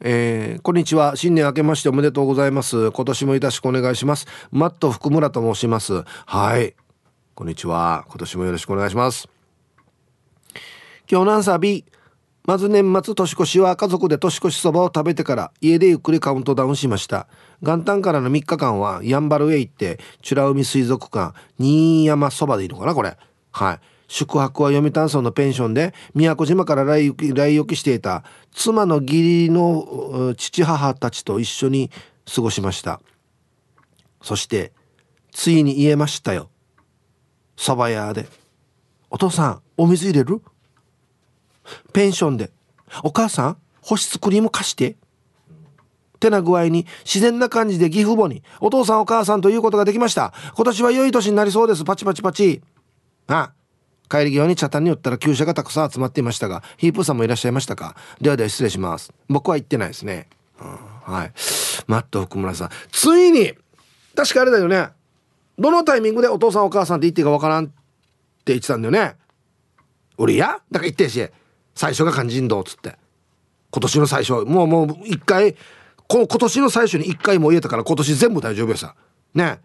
[0.00, 1.16] えー、こんにちは。
[1.16, 2.90] 新年明けましておめでとうございます。
[2.92, 4.26] 今年もよろしくお願いします。
[4.50, 6.04] マット福村と申します。
[6.26, 6.74] はい。
[7.34, 8.04] こんにちは。
[8.08, 9.28] 今年もよろしくお願いします。
[11.10, 11.84] 今日のアンサー B
[12.46, 17.26] まず年末年越しは家族で年越しそばを食べてから家でゆっくりカウントダウンしました。
[17.62, 23.16] 元旦からの3日間はやんばるへ行って美ら海水族館新山そばでいいのかなこれ。
[23.52, 23.80] はい。
[24.08, 31.90] 宿泊は読谷村のペンションで宮古島から来来行きしていた妻の義理の父母たちと一緒に
[32.32, 33.00] 過ごしました。
[34.22, 34.72] そして
[35.32, 36.50] ついに言えましたよ。
[37.56, 38.28] 蕎麦屋で
[39.10, 40.42] 「お父さんお水入れる?」
[41.92, 42.50] ペンションで
[43.02, 44.96] 「お母さん保湿クリーム貸して」
[46.18, 50.32] てな具合に自然な感じで義父母にお父さんお母さんということができました。
[50.54, 51.84] 今年は良い年になりそうです。
[51.84, 52.62] パチパチパチ。
[53.28, 53.52] あ
[54.08, 57.96] 帰り際に茶炭に寄ったら旧車がたくさん集まっていましたがヒープさんもいらっしゃいましたか？
[58.20, 59.12] ではでは失礼します。
[59.28, 60.28] 僕は行ってないですね、
[60.60, 60.68] うん、
[61.12, 61.32] はい。
[61.88, 62.70] マット福村さん。
[62.92, 63.52] ついに
[64.14, 64.90] 確かあれだよね。
[65.58, 67.74] どのタイミングでお父さんお母さんって言っていいかわからんって
[68.46, 69.16] 言ってたんだよね。
[70.18, 70.46] 俺や？
[70.46, 71.28] だから言ってし
[71.74, 72.96] 最初が肝心道っつって。
[73.72, 75.56] 今年の最初もうもう一回
[76.08, 78.94] この今年の最初に一回も言えたから今年全部大丈夫やさ。
[79.34, 79.60] ね。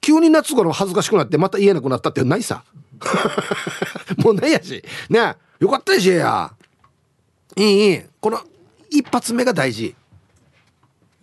[0.00, 2.64] 急に夏頃恥ずかしくなってまた言えなくなったってないさ。
[4.18, 4.82] もうないやし。
[5.08, 5.36] ね。
[5.60, 6.52] よかったでしや。
[7.56, 8.02] いいいい。
[8.20, 8.40] この
[8.90, 9.94] 一発目が大事。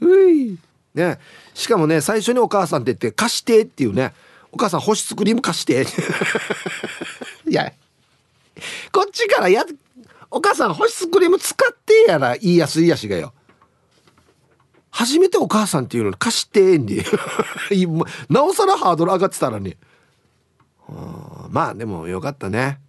[0.01, 0.57] うい。
[0.93, 1.19] ね。
[1.53, 4.13] しかもね最初にお母さんって言って貸してっていうね。
[4.51, 5.85] お母さん保湿クリーム貸して。
[7.47, 7.73] いや。
[8.91, 9.65] こっちからや
[10.31, 13.33] お母さん保湿クリーム使ってやら言いやすいやしがよ
[14.91, 17.05] 初めてお母さんっていうの貸してんで
[18.29, 19.77] なおさらハードル上がってたらね。
[21.49, 22.79] まあでもよかったね。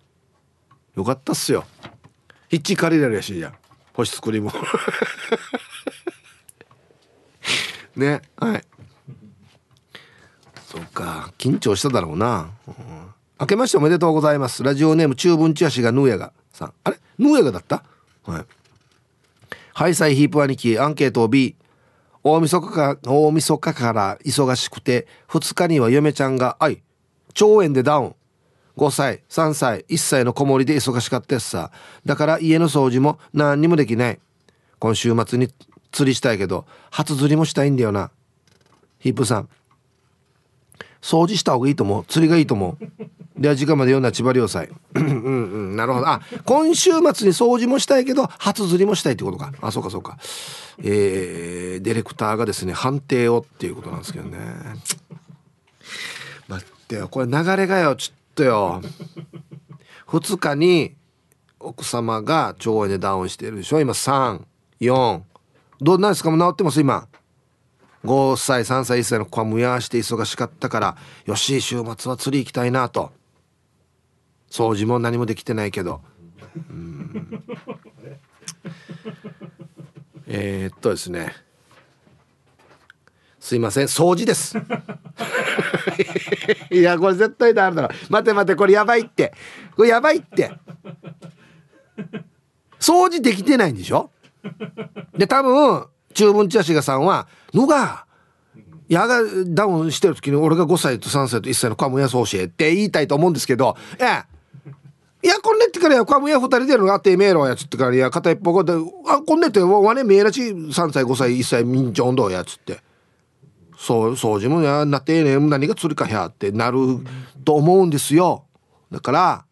[0.96, 1.64] よかったっすよ。
[2.48, 3.53] ヒッチ借りれるやしや
[3.92, 4.51] 保湿クリーム
[7.96, 8.64] ねはい。
[10.66, 11.32] そっか。
[11.38, 12.74] 緊張しただろうな、うん、
[13.40, 14.62] 明けましておめでとうございます。
[14.62, 16.72] ラジオネーム中文チアシがヌーヤガさん。
[16.84, 16.98] あれ？
[17.18, 17.84] ヌーヤガだった？
[18.24, 18.46] はい。
[19.74, 21.57] ハイサイヒープ兄貴アンケート B
[22.23, 26.83] 大晦日か大晦日から忙しくて二日には嫁ちゃんが「あい
[27.29, 28.14] 腸炎でダウン」
[28.77, 31.71] 5歳3歳1歳の子守で忙しかったやつさ。
[32.05, 34.21] だから家の掃除も何にもできない。
[34.79, 35.49] 今週末に
[35.93, 38.11] 釣りしたいけど初釣りもしたいんだよな。
[38.99, 39.49] ヒップさん。
[41.03, 42.05] 掃除した方がいいと思う。
[42.07, 42.84] 釣りがいいと思う。
[43.40, 46.09] では時間まで読んだ千葉良祭うんうんなるほど。
[46.09, 49.53] あ今週末に掃除もしたいけど初釣りもしたいってことか。
[49.62, 50.18] あそうかそうか。
[50.82, 54.38] えー、ディレクターがですね判定をっていうことなんですけどね。
[56.48, 57.09] 待ってよ。
[57.09, 58.82] これ流れがよちょっとよ。
[60.09, 60.94] 2日に
[61.61, 63.80] 奥様が腸炎でダウンしてるでしょ？
[63.80, 65.20] 今34
[65.80, 66.30] どうなんですか？
[66.30, 66.80] もう治ってます？
[66.80, 67.07] 今
[68.05, 70.96] 5歳3歳1歳の子はむやして忙しかったから
[71.26, 73.12] よし週末は釣り行きたいなと。
[74.51, 76.01] 掃除も何もできてないけど。
[76.57, 77.44] うん。
[80.26, 81.34] え、っとですね。
[83.38, 84.57] すいません掃除です。
[86.70, 87.94] いやこれ絶対ダメだろ。
[88.09, 89.32] 待て待てこれやばいって。
[89.76, 90.53] これやばいって。
[92.78, 94.11] 掃除できてないんでしょ？
[95.16, 98.05] で多分中文茶師がさんは「のが
[98.89, 104.25] 矢がダウンしてる時に俺が5歳と3歳と1歳のカムヤそうしって言いたいと思うんですけどええ。
[105.23, 108.73] いやこんねってからやカムヤ2人でるのがあってめえろやつってからいや片一方で
[109.07, 112.81] 「あこんねってわねめえらち3歳5歳1歳みんちょんどうや」つって。
[113.79, 116.79] そう掃除もやなってえね何が釣りかやってなる
[117.47, 118.45] と思うんですよ。
[118.91, 119.45] だから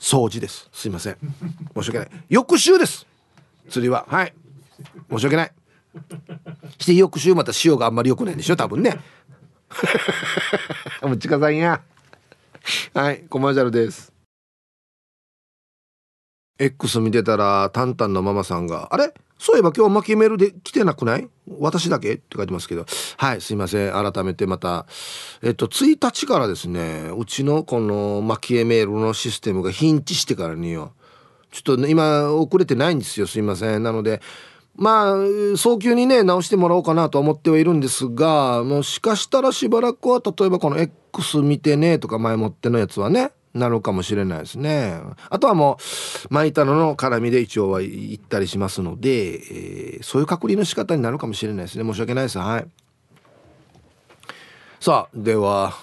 [0.00, 0.68] 掃除です。
[0.72, 1.16] すいません。
[1.76, 2.10] 申し訳ない。
[2.28, 3.06] 翌週です。
[3.68, 4.06] 釣りは。
[4.08, 4.34] はい。
[5.10, 5.52] 申し訳ない。
[6.78, 8.56] して翌週また塩があんまり良くないんでしょ？
[8.56, 8.98] 多分ね。
[11.02, 11.80] もうちかさんや。
[12.94, 14.12] はいコマーシャルです。
[16.58, 19.12] X 見てたらタンタンのママさんが「あれ？
[19.38, 21.28] そういえば今日巻きメールで来てなくない？
[21.58, 22.86] 私だけ?」って書いてますけど。
[23.18, 23.92] はいすいません。
[23.92, 24.86] 改めてまた
[25.42, 30.92] えっと1日からですねうちのこの巻きメールのシステムがヒンチしてからによ。
[31.52, 33.26] ちょっとね今遅れてないんですよ。
[33.26, 33.82] すいません。
[33.82, 34.20] なので
[34.76, 35.16] まあ
[35.56, 45.00] 早急にね直してもらおうかなと思ってはいるんですがもしかしたらしばらくは例えばこの X 見てねとか前もってのやつはねなるかもしれないですね。
[45.30, 45.78] あとはも
[46.30, 51.84] う巻いたのの絡みで一応は行ったりしますので、えー、そういう隔離の仕方になるかもしれないですね。
[51.84, 52.38] 申し訳ないです。
[52.38, 52.66] はい。
[54.78, 55.74] さあでは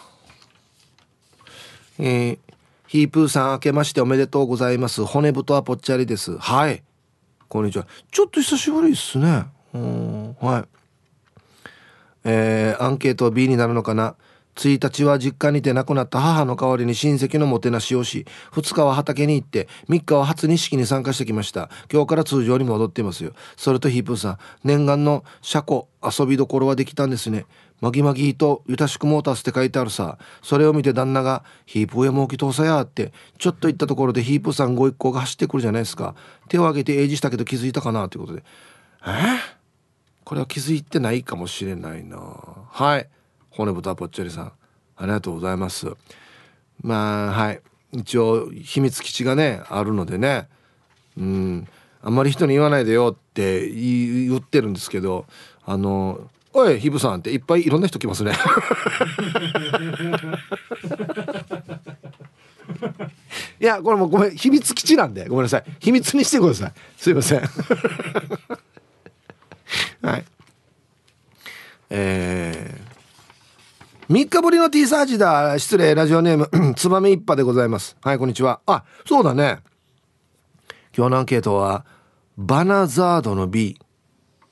[1.99, 2.39] えー、
[2.87, 5.03] ヒープーさん明けましておめでとうございます。
[5.03, 6.37] 骨太はぽっちゃりです。
[6.37, 6.83] はい。
[7.53, 7.85] こんにちは。
[8.11, 9.45] ちょっと久しぶりですね。
[9.75, 10.63] うん、はい。
[12.23, 14.15] えー、アンケート B になるのかな
[14.55, 21.69] ？1日は実家にて亡くなった母の代わりに親戚のもてなしをし、2日は畑に行って、3日は初錦に参加してきました。
[21.91, 23.33] 今日から通常に戻っていますよ。
[23.55, 27.45] それとヒープーさん、念願の車庫、遊びどころはできたんですね。
[27.83, 30.17] マギマギとゆたしくモータースって書いてあるさ。
[30.41, 36.15] それを見て旦那が、ヒープ上もうき通さやって、ちょっと行ったところでヒープさんご一行が走ってくるじゃないですか。
[36.47, 38.43] 手を挙げて英字したけど気づいたかなということで。
[39.05, 39.09] え？
[39.09, 39.37] ー、
[40.23, 42.17] これは気づいてないかもしれないな。
[42.69, 43.09] はい。
[43.49, 44.51] 骨太ぽっちゃりさん。
[44.95, 45.91] ありがとうございます。
[46.81, 47.61] まあ、はい。
[47.91, 50.47] 一応、秘密基地がね、あるのでね。
[51.17, 51.67] うん。
[52.01, 55.25] あんまり人に言わないでよって言ってるんですけど、
[55.65, 58.33] あの、おいヒブさんっていっぱいいろんな人来ますね。
[63.59, 65.63] いやこれもうごめん秘密基地なんでごめんなさい。
[65.79, 66.73] 秘密にしてください。
[66.97, 67.41] すいません。
[70.01, 70.25] はい。
[71.89, 75.57] えー、3日ぶりの T サージだ。
[75.59, 77.95] 失礼ラジオネームつばめ一派でございます。
[78.01, 78.59] はいこんにちは。
[78.65, 79.59] あそうだね。
[80.95, 81.85] 今日のアンケートは
[82.37, 83.79] バナザードの B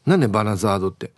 [0.06, 1.12] 何でバナザードって？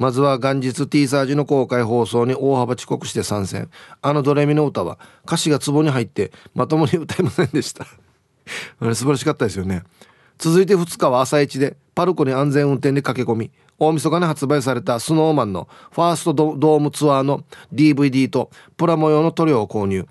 [0.00, 3.68] まずは元日 T サージの公開放送に大幅遅刻して参戦。
[4.00, 7.86] あのドレミの歌は歌詞が壺に入ってまともに歌えませんでした。
[8.80, 9.82] あれ素晴らしかったですよね。
[10.38, 20.08] 続いて2日は朝一でパルコに安全運転で駆け込み大晦日に発売されたスノーマンのファーストドームツアーの DVD とプラ模様の塗料を購入。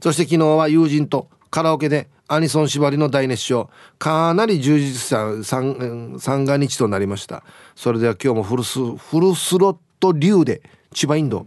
[0.00, 3.70] そして昨日は友人とカラオケでアニソン縛りの大熱唱。
[3.98, 7.44] かなり充実した三が日となりました。
[7.74, 10.62] それでは今日もフルスフルスロット流で
[10.92, 11.46] 千葉インド。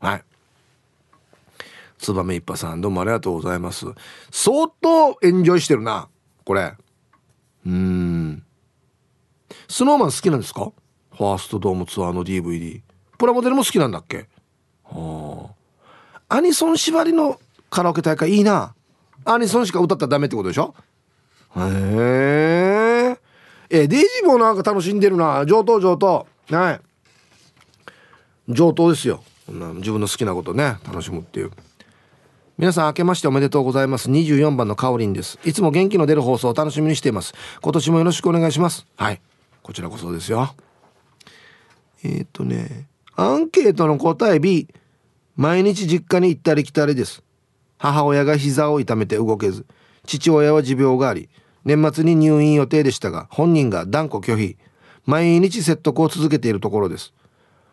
[0.00, 0.24] はい。
[1.98, 3.86] ツバメ一派さんどうもありがとうございます。
[4.30, 6.08] 相当エンジョイしてるな
[6.44, 6.74] これ。
[7.66, 8.42] うん。
[9.68, 10.72] スノーマン好きなんですか？
[11.12, 12.82] ファーストドームツアーの DVD
[13.16, 14.28] プラモデルも好きなんだっけ？
[14.84, 15.50] は
[16.28, 17.40] あアニソン縛りの
[17.70, 18.74] カラオケ大会いいな。
[19.24, 20.74] アニソンしか歌ったらダメってことでしょ？
[21.56, 22.93] へえ
[23.76, 25.44] えデイジーもなんか楽しんでるな。
[25.46, 26.26] 上等上等。
[26.50, 26.80] はい。
[28.48, 29.24] 上等ですよ。
[29.48, 31.50] 自分の好きなことね楽しむっていう。
[32.56, 34.08] 皆さん明けましておめでとうございます。
[34.08, 35.40] 24番のかおりんです。
[35.44, 37.34] いつも元気の出る放送を楽しみにしています。
[37.60, 38.86] 今年もよろしくお願いします。
[38.96, 39.20] はい。
[39.64, 40.54] こちらこそですよ。
[42.04, 44.68] えっ、ー、とねアンケートの答え B
[45.34, 47.24] 毎日実家に行ったり来たりです。
[47.78, 49.66] 母親が膝を痛めて動けず
[50.06, 51.28] 父親は持病があり
[51.64, 54.56] 年末に入院予定でしたが本人が断固拒否。
[55.06, 57.12] 毎日説得を続けているところです。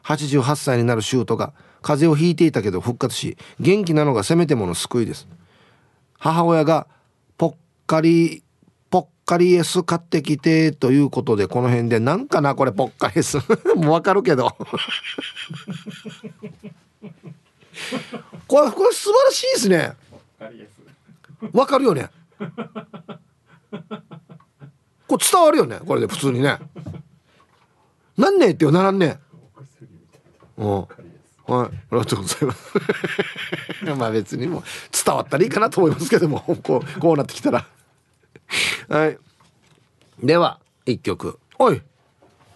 [0.03, 5.27] 88歳になる舅が風邪をひいていたけど復活し元気なのがせめてもの救いです。
[6.17, 6.87] 母親が
[7.37, 7.55] ぽっ
[7.87, 8.43] かり
[8.89, 13.37] ぽっかりエス買ってきてということでこの辺でなんかなこれぽっかりエス。
[13.75, 14.49] もうわかるけど。
[18.47, 19.93] これこれ素晴らしいですね。
[21.53, 22.09] わかるよね
[25.07, 26.57] これ伝わるよねこれで普通にね
[28.17, 29.19] 何年ってよならんね
[30.57, 30.87] うん
[31.47, 32.71] はい、ありがとうございます。
[33.97, 34.63] まあ別にも
[35.05, 37.67] 伝わったらいいかなと思いますけども、こう、こうなってきたら。
[38.87, 39.17] はい。
[40.23, 41.39] では、一曲。
[41.59, 41.81] おい。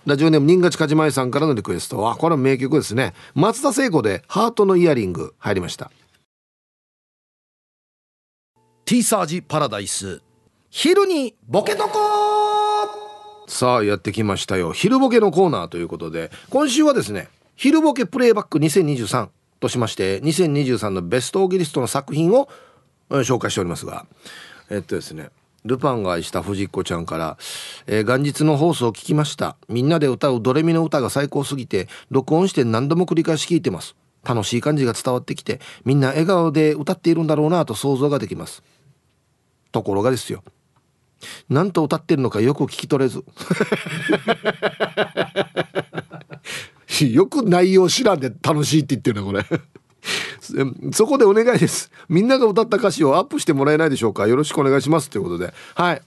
[0.05, 3.13] ラジオネーム、新勝かじまいさんからのリクエストは、これは名曲ですね。
[3.34, 5.91] 松田聖子で、ハートのイヤリング、入りました。
[8.86, 10.22] T サージパラダイス。
[10.78, 11.89] 昼にボケとこ
[13.47, 14.73] さあ、やってきましたよ。
[14.73, 19.30] 昼ボケのコーナーということで、今週はですね、昼ボケプレイバック2023
[19.61, 22.49] としまして2023のベストオーギリストの作品を
[23.09, 24.05] 紹介しておりますが
[24.69, 25.30] えっとですね
[25.63, 27.38] ルパンが愛した藤子ちゃんから
[27.88, 29.55] 「えー、元日の放送を聞きました。
[29.69, 33.95] みんなで歌うドレミの歌が最高すぎて録音して何度も繰り返し聞いてます。
[34.26, 38.61] 楽しい感じが伝わってきてみんな笑顔で歌っているんだろうなと想像ができます。
[39.71, 40.43] ところがですよ
[41.49, 43.23] 何と歌ってるのかよく聞き取れず。
[47.05, 49.45] よく内容知らんで楽しいって言ってるなこれ。
[50.91, 51.91] そこでお願いです。
[52.07, 54.28] みんなが歌った歌詞をアップしてもらえないでしょうか。
[54.28, 55.53] よろしくお願いしますということで。
[55.73, 56.01] はい。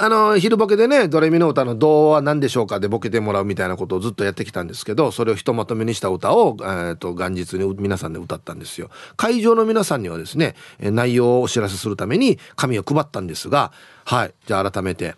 [0.00, 13.72] あの昼ボケでねドレミの歌の「童は何でしょうか?」でボケてもらうみたいなことをずっとやってきたんですけどそれをひとまとめにした歌を、えーと、元日に皆さんで歌ったんですよ会場の皆さんにはですね内容をお知らせするために紙を配ったんですが
[14.04, 15.16] はいじゃあ改めて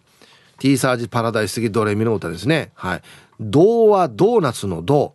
[0.59, 3.03] T サージパラダイス的ドレミの歌ですねはい
[3.41, 5.15] 銅はドーナツの銅。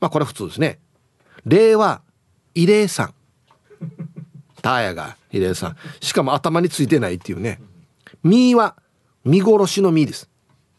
[0.00, 0.78] まあこれ普通ですね。
[1.44, 2.02] 霊は
[2.54, 3.14] 慰霊さん。
[4.62, 5.76] ターヤが慰霊さん。
[6.00, 7.60] しかも頭についてないっていうね。
[8.22, 8.76] ミーは
[9.28, 10.28] 見殺しのミーです。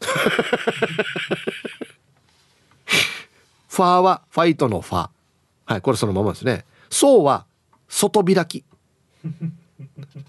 [3.68, 5.10] ファーはファイトのファー。
[5.66, 6.64] はい、これそのままですね。
[6.90, 7.46] そうは
[7.88, 8.64] 外開き。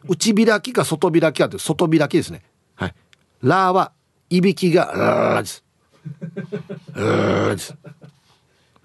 [0.07, 2.43] 内開きか外開きかって外開きですね。
[2.76, 2.95] はい。
[3.41, 3.91] ラーは
[4.30, 5.63] いびきがラーです。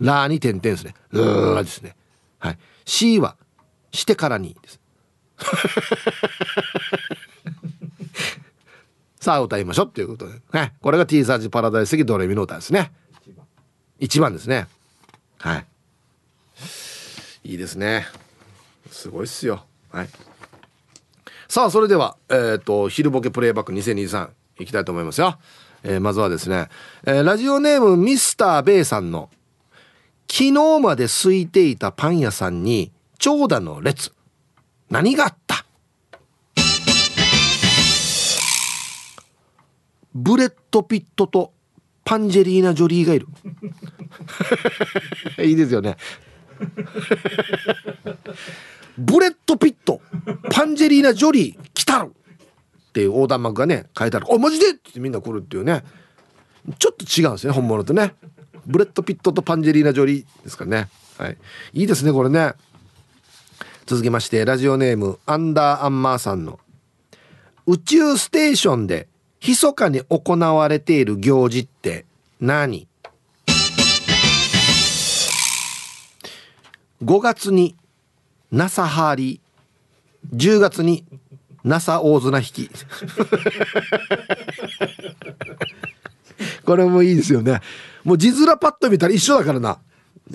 [0.01, 0.95] ラーに点々ですね。
[1.13, 1.95] ーですね。
[2.39, 2.59] はい。
[2.87, 3.37] C は
[3.93, 4.81] してからにです。
[9.27, 10.73] さあ歌いましょうっていうことでね。
[10.81, 12.93] これが T サージパラダイス的ドレミの歌ですね。
[13.99, 14.69] 1番ですね。
[15.39, 15.67] はい。
[17.43, 18.07] いいですね。
[18.89, 19.65] すごいっすよ。
[19.91, 20.09] はい。
[21.49, 24.29] さあ、それでは、えっ、ー、と、昼ボケプレイバック2023
[24.61, 25.37] いきたいと思いますよ。
[25.83, 26.69] えー、まずはですね、
[27.05, 29.29] えー、ラジオネームミスターベイさんの
[30.31, 34.13] 昨日まで空いていたパン屋さんに長蛇の列
[34.89, 35.35] 何が
[40.17, 41.53] ブレッド・ピットと
[42.03, 43.27] パンジェリーナ・ジョリーがいる。
[45.45, 45.99] いいですよね。
[48.97, 50.01] ブレッド・ピット
[50.51, 52.13] パンジェリーナ・ジョリー来たる
[52.89, 55.85] っていう横断幕がね書いてある「あマジで!」ってみんな来るっていうね。
[56.79, 58.15] ちょっと違うんですね本物とね。
[58.65, 60.89] ブレッド・ピットとパンジェリーナ・ジョリーですからね。
[61.19, 61.37] はい。
[61.75, 62.55] いいですねこれね。
[63.85, 66.59] 続きましてラジオネームアンダーアンマーさんの。
[67.67, 69.09] 宇宙ステーションで
[69.47, 72.05] 密かに行われている行事って
[72.41, 72.89] 何
[77.05, 77.77] ？5月に
[78.51, 81.05] NASA ハーリー10月に
[81.63, 82.69] NASA 大綱引き。
[86.65, 87.61] これもいいですよね。
[88.03, 89.79] もう字面パッと見たら一緒だからな。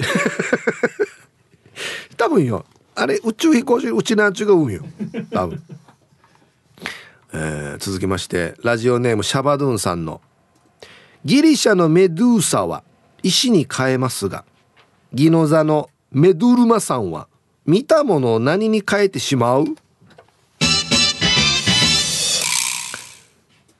[2.15, 2.65] 多分よ。
[2.95, 4.85] あれ宇宙飛行士うちなんちゅうが運よ。
[5.31, 5.61] 多分、
[7.33, 10.21] えー、続きましてラジオネームシャバドゥンさんの
[11.23, 12.83] ギリシャのメドゥーサは
[13.23, 14.43] 石に変えますが
[15.13, 17.27] ギノザのメドゥルマさんは
[17.65, 19.65] 見たものを何に変えてしまう？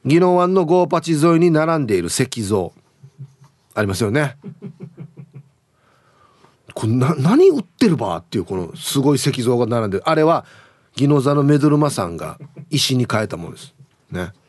[0.05, 2.73] 宜野湾のゴーパチ沿いに並んでいる石像。
[3.73, 4.37] ありますよね。
[6.73, 10.09] これな何売ってるばっていうこのすごい石像が並んでる。
[10.09, 10.45] あれは
[10.97, 12.37] 宜野座のメドルマさんが
[12.71, 13.75] 石に変えたものです。
[14.09, 14.33] ね。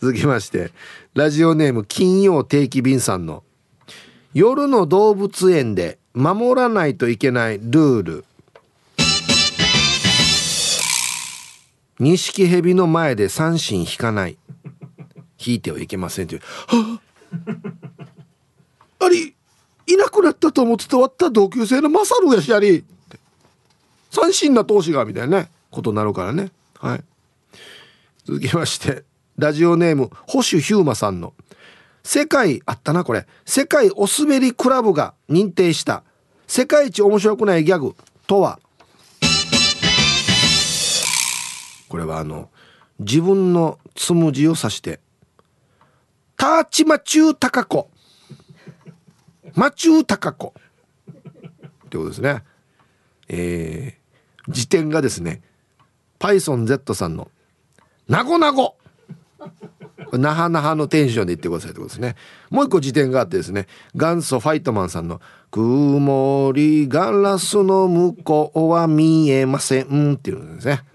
[0.00, 0.70] 続きまして
[1.14, 3.42] ラジオネーム金曜定期便さんの
[4.32, 8.24] 夜の動物園で守らないといけないルール。
[11.98, 14.38] 錦蛇の前で三振引かない。
[15.44, 16.40] 引いてはいけませんという。
[16.66, 17.00] は
[19.00, 19.34] ああり
[19.86, 22.84] いなくなったと思って終わった同級生のマサルやしやり。
[24.10, 26.50] 三振な投資がみたいなねことになるからね。
[26.78, 27.04] はい。
[28.24, 29.04] 続きまして
[29.36, 31.34] ラジオネーム保守ヒューマさんの。
[32.02, 33.26] 世界あったなこれ。
[33.44, 36.02] 世界おすべりクラブが認定した。
[36.46, 37.94] 世界一面白くないギャグ
[38.26, 38.58] とは？
[41.88, 42.50] これはあの
[42.98, 45.00] 自分のつむじを指して
[46.36, 47.90] 「ターチマチュータカコ」
[49.54, 50.52] 「マチュータカコ」
[51.08, 51.10] っ
[51.88, 52.42] てことですね。
[53.28, 53.97] えー、
[54.48, 55.42] 辞典がですね
[56.18, 57.30] PythonZ さんの
[58.08, 58.76] 「なごなご」
[60.12, 62.16] 那覇那覇のテンションで言ってくださいってことですね。
[62.50, 65.20] もう一個辞典があってですね元祖ファイトマンさんの
[65.50, 70.82] 「曇りガラスの向こうは見えません」っていうんですね。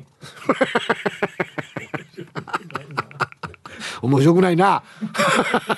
[4.02, 4.84] 面白くないな。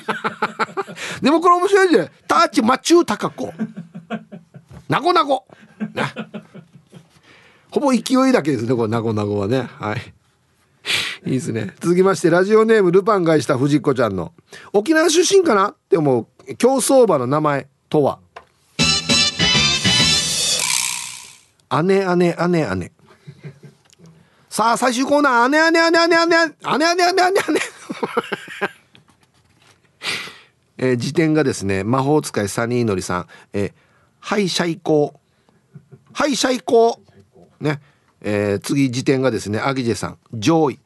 [1.22, 3.54] でもこれ面白いじゃんターチマチュータカコ。
[4.88, 5.46] なごなご。
[5.94, 6.12] な。
[7.76, 8.00] ほぼ勢
[8.30, 9.64] いだけですねこれなごなごはね。
[9.64, 10.14] はい。
[11.28, 11.74] いいですね。
[11.82, 14.32] 続きましてラジオネームルパンがした藤子ちゃんの
[14.72, 15.72] 沖縄出身かな？
[15.72, 18.20] って思う競走馬の名前とは？
[21.84, 22.92] 姉姉姉姉。
[24.50, 25.50] さあ最終コーナー。
[25.50, 26.48] 姉姉姉姉姉姉
[26.78, 27.32] 姉姉姉姉。
[27.56, 27.60] 姉
[30.88, 33.28] えー、辞典がですね魔法使いサニーのりさん。
[33.52, 33.74] えー、
[34.22, 35.20] はいシャイコー。
[36.14, 37.05] はいシャイコー。
[37.60, 37.82] ね。
[38.22, 40.80] えー、次辞典がですねアギジェさん上位。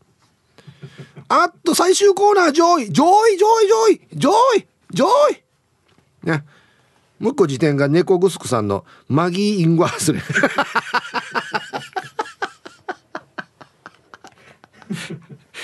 [1.28, 2.91] あっと最終コーナー上位。
[2.91, 4.01] 上位上位上位。
[4.13, 5.43] 上位上位。
[6.24, 6.45] ね。
[7.20, 10.22] もう一個辞典が猫グスクさんのマギー・イングワースね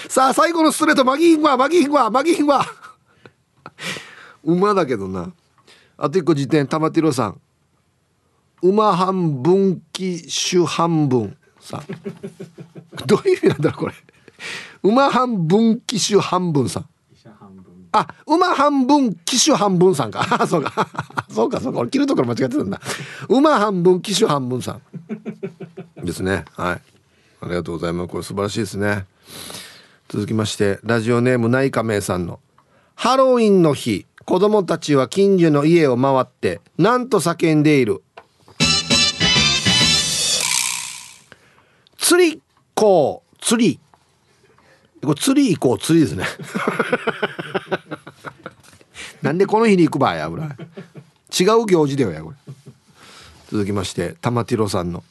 [0.10, 2.86] さあ最後のストレートマギー・イングワーマギー・イングワーマギー・イングワー
[4.46, 5.34] 馬だけどな。
[5.98, 7.42] あと一個辞典玉ティロさん。
[8.70, 11.84] 馬半分岐種半分さ
[13.06, 13.94] どういう意味なんだろうこれ。
[14.84, 16.86] 馬半分騎手半分さん。
[17.92, 20.26] あ馬半分騎手半分さんか。
[20.42, 20.88] あそうか。
[21.30, 21.80] そうかそうか。
[21.80, 22.82] 俺切るところ間違ってたんだ。
[23.30, 24.82] 馬半分騎手半分さん。
[26.04, 26.46] ですね。
[26.54, 26.82] はい。
[27.42, 28.08] ありがとうございます。
[28.10, 29.06] これ素晴らしいですね。
[30.10, 32.40] 続きましてラジオネーム内亀さんの。
[32.96, 38.02] ハロウィンの日子供たちは近所の家を回ってなんと叫んでいる
[42.08, 42.40] 釣り
[42.76, 43.80] 子釣り。
[45.02, 46.24] これ釣り行こう釣りですね。
[49.24, 52.36] なんでこの日に行くばやぐらい違う行事だよやこれ。
[53.50, 55.04] 続きまして玉ティロさんの。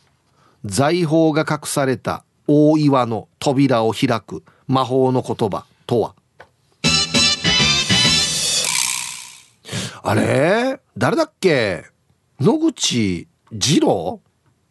[0.64, 6.14] 財宝が隠された大岩の扉を開く魔法の言葉とは？
[10.05, 10.78] あれ？
[10.97, 11.86] 誰だっけ？
[12.39, 14.20] 野口二郎？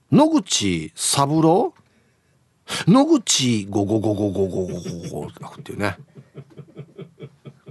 [0.10, 1.74] 野口三郎？
[2.88, 5.98] 野口5555555っていうね。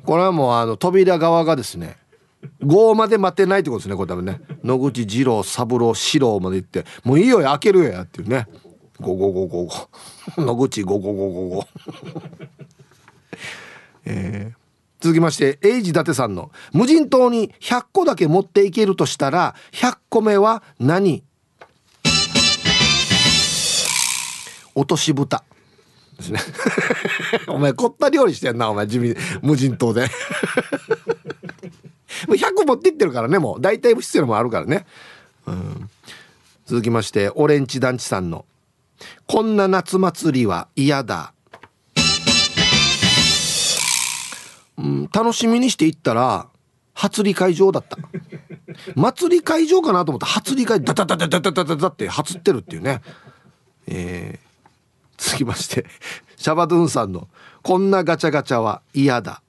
[0.05, 1.97] これはもうあの扉側がですね
[2.60, 4.40] 5まで待ってないってことですねこれ多分ね。
[4.64, 8.47] 野口二郎三郎四郎まで行ってもういいよ開けるやっていうね。
[9.01, 11.66] 55555野口55555
[14.05, 14.56] えー、
[15.01, 21.23] 続きましてエイジ伊達さんの「無人島に100個だけ持っていけるとしたら100個目は何
[24.74, 25.44] 落とし蓋。
[26.19, 26.40] ですね
[27.49, 30.09] お前凝った料理してんなお前地味無人島で。
[32.28, 33.61] 100持っていってるからねもう。
[33.61, 34.86] 大体必要もあるからね、
[35.47, 35.90] うん、
[36.66, 38.44] 続きましてオレンジ団地さんの
[39.27, 41.32] 「こんな夏祭りは嫌だ」
[44.78, 46.49] うん、楽しみにしていったら
[46.94, 47.99] 初理会場だった。
[48.94, 53.03] 祭り会場かなと思った初理会ダダダダダダダダって初ってるっていうね。
[53.86, 54.52] えー、
[55.23, 55.86] 続きまして
[56.36, 57.28] シャバドゥンさんの
[57.62, 59.40] こんなガチャガチャは嫌だ。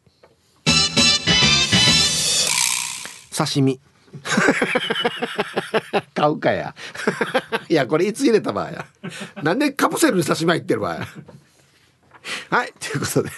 [3.36, 3.80] 刺身。
[6.14, 6.76] 買うかや。
[7.68, 8.86] いやこれいつ入れた場合や。
[9.42, 11.08] なんでカプセルに刺身入ってる場合
[12.52, 13.32] はいということで。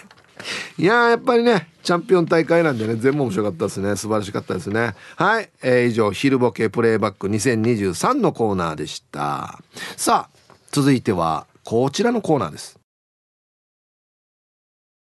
[0.77, 3.95] いややっぱりねチャンピオン大会なんでね全部面白かったですね。
[3.95, 4.93] 素晴らしかったですね。
[5.15, 9.61] はい、えー、以上昼ボケプレイバック2023のコーナーでした。
[9.95, 10.37] さあ
[10.71, 12.79] 続いてはこちらのコーナーです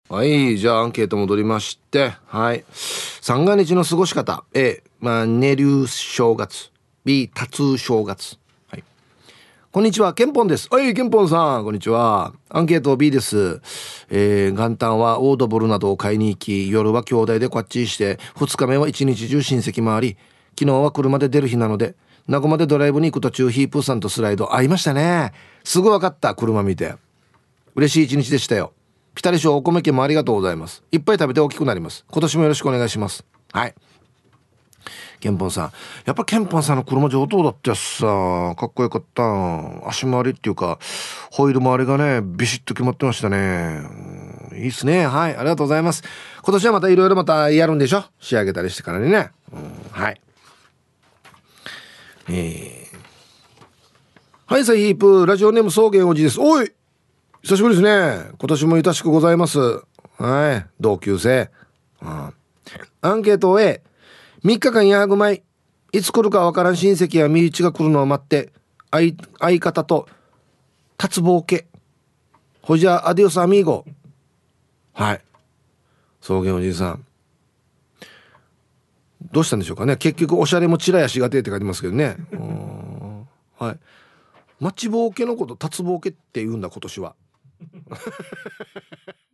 [0.10, 0.58] はい。
[0.58, 2.16] じゃあアンケート戻りまして。
[2.26, 2.66] はい。
[3.22, 4.44] 三が日の過ごし方。
[4.56, 6.72] A、まあ、寝流正月。
[7.06, 8.40] B、多通正月。
[8.68, 8.84] はい。
[9.72, 10.68] こんにちは、ケンポンです。
[10.72, 12.34] はい、ケンポンさん、こんにちは。
[12.50, 13.62] アンケート B です。
[14.10, 20.18] えー、元旦はオードブルなどを買いに行き、夜は兄弟でこっちして、二日目は一日中親戚回り、
[20.60, 21.94] 昨日は車で出る日なので、
[22.28, 25.32] 名古屋でドライブに行く途中、ヒープーさんとスライド会いましたね。
[25.64, 26.96] すぐ分かった、車見て。
[27.76, 28.74] 嬉しい一日でしたよ。
[29.16, 30.84] ピタリ賞お米券もありがとうございます。
[30.92, 32.06] いっぱい食べて大きくなります。
[32.10, 33.26] 今年もよろしくお願いします。
[33.52, 33.76] はい。
[35.20, 35.72] ケンポンさん。
[36.06, 38.56] やっぱケンポンさんの車上等だってさ。
[38.58, 39.90] かっこよかった。
[39.90, 40.80] 足回りっていうか
[41.32, 43.82] ホイール周りがねビシッと決まってましたね。
[44.54, 45.06] いいっすね。
[45.06, 45.36] はい。
[45.36, 46.04] ありがとうございます。
[46.42, 48.06] 今年はまたいろいろまたやるんでしょ？
[48.22, 50.22] 仕上げたりしてからにね、うん、はい。
[52.30, 52.79] えー、
[54.50, 56.74] はいさヒープラジオネーム草原おじですおい
[57.44, 58.32] 久しぶりですね。
[58.40, 59.60] 今年もいたしくございます。
[60.18, 60.66] はい。
[60.80, 61.52] 同級生。
[62.02, 62.34] うん、
[63.02, 63.84] アンケートを A。
[64.44, 65.44] 3日間ヤーグマイ。
[65.92, 68.52] いつ来るかわからん親戚や身内が来るのを待って、
[68.90, 70.10] 相相方と、
[70.98, 71.68] 脱帽家。
[72.64, 73.86] ほじゃ、アディオスアミーゴ。
[74.94, 75.22] はい。
[76.24, 77.06] 草原おじいさん。
[79.32, 79.96] どうしたんでしょうかね。
[79.96, 82.18] 結局、おしゃれもちらやしがてって書いてますけどね。
[83.60, 83.80] はい。
[84.60, 87.16] 待ちぼうけのこと、たつぼうけって言うんだ、今年は。